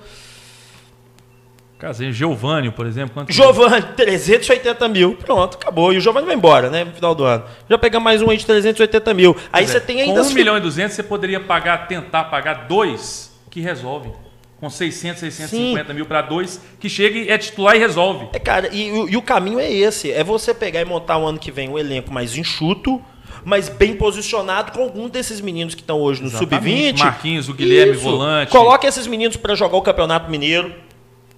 [1.83, 3.13] Casinho, Giovanni, por exemplo.
[3.13, 5.17] Quanto Giovanni, 380 mil.
[5.17, 5.93] Pronto, acabou.
[5.93, 6.85] E o Giovanni vai embora, né?
[6.85, 7.43] No final do ano.
[7.69, 9.37] Já pegar mais um aí de 380 mil.
[9.53, 10.23] Aí você tem ainda.
[10.23, 14.13] Com 1 milhão e 200, você poderia pagar, tentar pagar dois que resolvem
[14.61, 15.93] com 600, 650 Sim.
[15.93, 18.29] mil para dois, que chegue, é titular e resolve.
[18.33, 21.41] É, cara, e, e, o caminho é esse: é você pegar e montar o ano
[21.41, 23.03] que vem um elenco mais enxuto,
[23.45, 27.01] mas bem posicionado com algum desses meninos que estão hoje no sub-20.
[27.01, 28.03] Marquinhos, o Guilherme Isso.
[28.03, 28.53] Volante.
[28.53, 30.73] Coloque esses meninos para jogar o Campeonato Mineiro.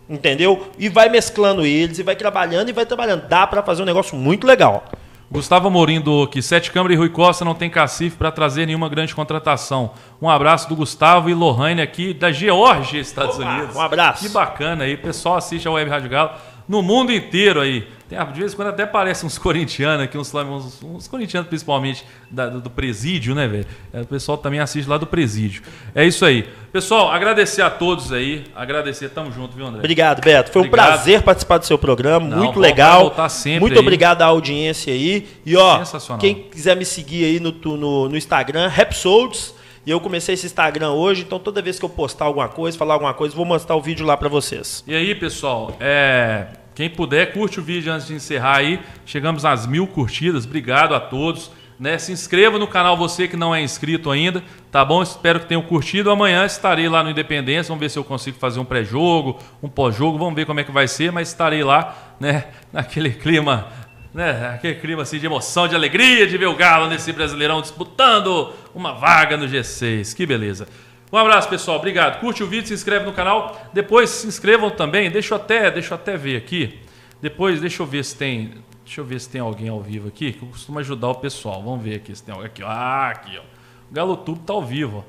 [0.08, 0.70] Entendeu?
[0.78, 3.26] E vai mesclando eles, e vai trabalhando, e vai trabalhando.
[3.26, 4.84] Dá para fazer um negócio muito legal.
[5.30, 8.88] Gustavo Amorim do que Sete Câmara e Rui Costa não tem cacife para trazer nenhuma
[8.88, 9.92] grande contratação.
[10.20, 13.74] Um abraço do Gustavo e Lohane aqui da Geórgia, Estados Opa, Unidos.
[13.74, 14.22] Um abraço.
[14.22, 14.96] Que bacana aí.
[14.96, 16.30] Pessoal assiste a Web Rádio Galo
[16.68, 17.86] no mundo inteiro aí.
[18.08, 22.04] Tem, de vez em quando até aparecem uns corintianos aqui, uns, uns, uns corintianos principalmente
[22.30, 23.66] da, do, presídio, né, velho?
[23.92, 25.62] É, o pessoal também assiste lá do presídio.
[25.94, 26.46] É isso aí.
[26.70, 28.44] Pessoal, agradecer a todos aí.
[28.54, 29.78] Agradecer, tamo junto, viu, André?
[29.78, 30.50] Obrigado, Beto.
[30.52, 30.86] Foi obrigado.
[30.86, 32.28] um prazer participar do seu programa.
[32.28, 33.14] Não, muito legal.
[33.30, 33.78] Sempre muito aí.
[33.78, 35.26] obrigado à audiência aí.
[35.46, 35.82] E ó,
[36.18, 39.54] quem quiser me seguir aí no, no, no Instagram, Rapsolds.
[39.86, 42.94] E eu comecei esse Instagram hoje, então toda vez que eu postar alguma coisa, falar
[42.94, 44.82] alguma coisa, vou mostrar o vídeo lá para vocês.
[44.86, 46.46] E aí, pessoal, é...
[46.74, 48.80] quem puder, curte o vídeo antes de encerrar aí.
[49.04, 50.46] Chegamos às mil curtidas.
[50.46, 51.50] Obrigado a todos.
[51.78, 51.98] Né?
[51.98, 55.02] Se inscreva no canal, você que não é inscrito ainda, tá bom?
[55.02, 56.10] Espero que tenham curtido.
[56.10, 60.16] Amanhã estarei lá no Independência, vamos ver se eu consigo fazer um pré-jogo, um pós-jogo,
[60.16, 62.44] vamos ver como é que vai ser, mas estarei lá, né?
[62.72, 63.68] Naquele clima
[64.14, 68.52] né, aquele clima assim de emoção, de alegria de ver o Galo nesse Brasileirão disputando
[68.72, 70.14] uma vaga no G6.
[70.14, 70.68] Que beleza.
[71.12, 71.78] Um abraço, pessoal.
[71.78, 72.20] Obrigado.
[72.20, 73.60] Curte o vídeo, se inscreve no canal.
[73.72, 75.10] Depois se inscrevam também.
[75.10, 76.78] Deixa eu até, deixa eu até ver aqui.
[77.20, 78.54] Depois, deixa eu ver se tem,
[78.84, 81.60] deixa eu ver se tem alguém ao vivo aqui que eu costumo ajudar o pessoal.
[81.62, 82.62] Vamos ver aqui se tem alguém aqui.
[82.62, 83.42] Ah, aqui, ó.
[83.90, 85.04] O Galotube tá ao vivo.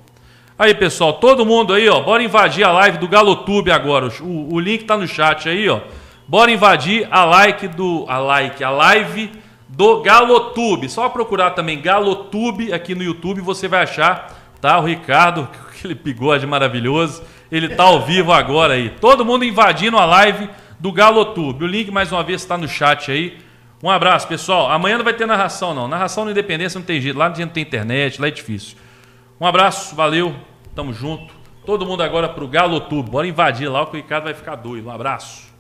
[0.58, 2.02] Aí, pessoal, todo mundo aí, ó.
[2.02, 4.08] Bora invadir a live do Galotube agora.
[4.22, 5.82] O, o link tá no chat aí, ó.
[6.28, 9.32] Bora invadir a like do a like, a live
[9.70, 10.90] do Galotube.
[10.90, 14.80] Só procurar também Galotube aqui no YouTube, você vai achar, tá?
[14.80, 17.22] O Ricardo, aquele bigode maravilhoso,
[17.52, 18.90] ele tá ao vivo agora aí.
[18.90, 20.50] Todo mundo invadindo a live
[20.80, 21.64] do Galotube.
[21.64, 23.38] O link mais uma vez está no chat aí.
[23.84, 24.72] Um abraço, pessoal.
[24.72, 25.88] Amanhã não vai ter narração não.
[25.88, 28.78] Narração no Independência não tem jeito, lá não tem internet, lá é difícil.
[29.40, 30.36] Um abraço, valeu.
[30.74, 31.36] Tamo junto.
[31.68, 33.12] Todo mundo agora pro Galo Tubo.
[33.12, 34.88] Bora invadir lá, o Ricardo vai ficar doido.
[34.88, 35.55] Um abraço.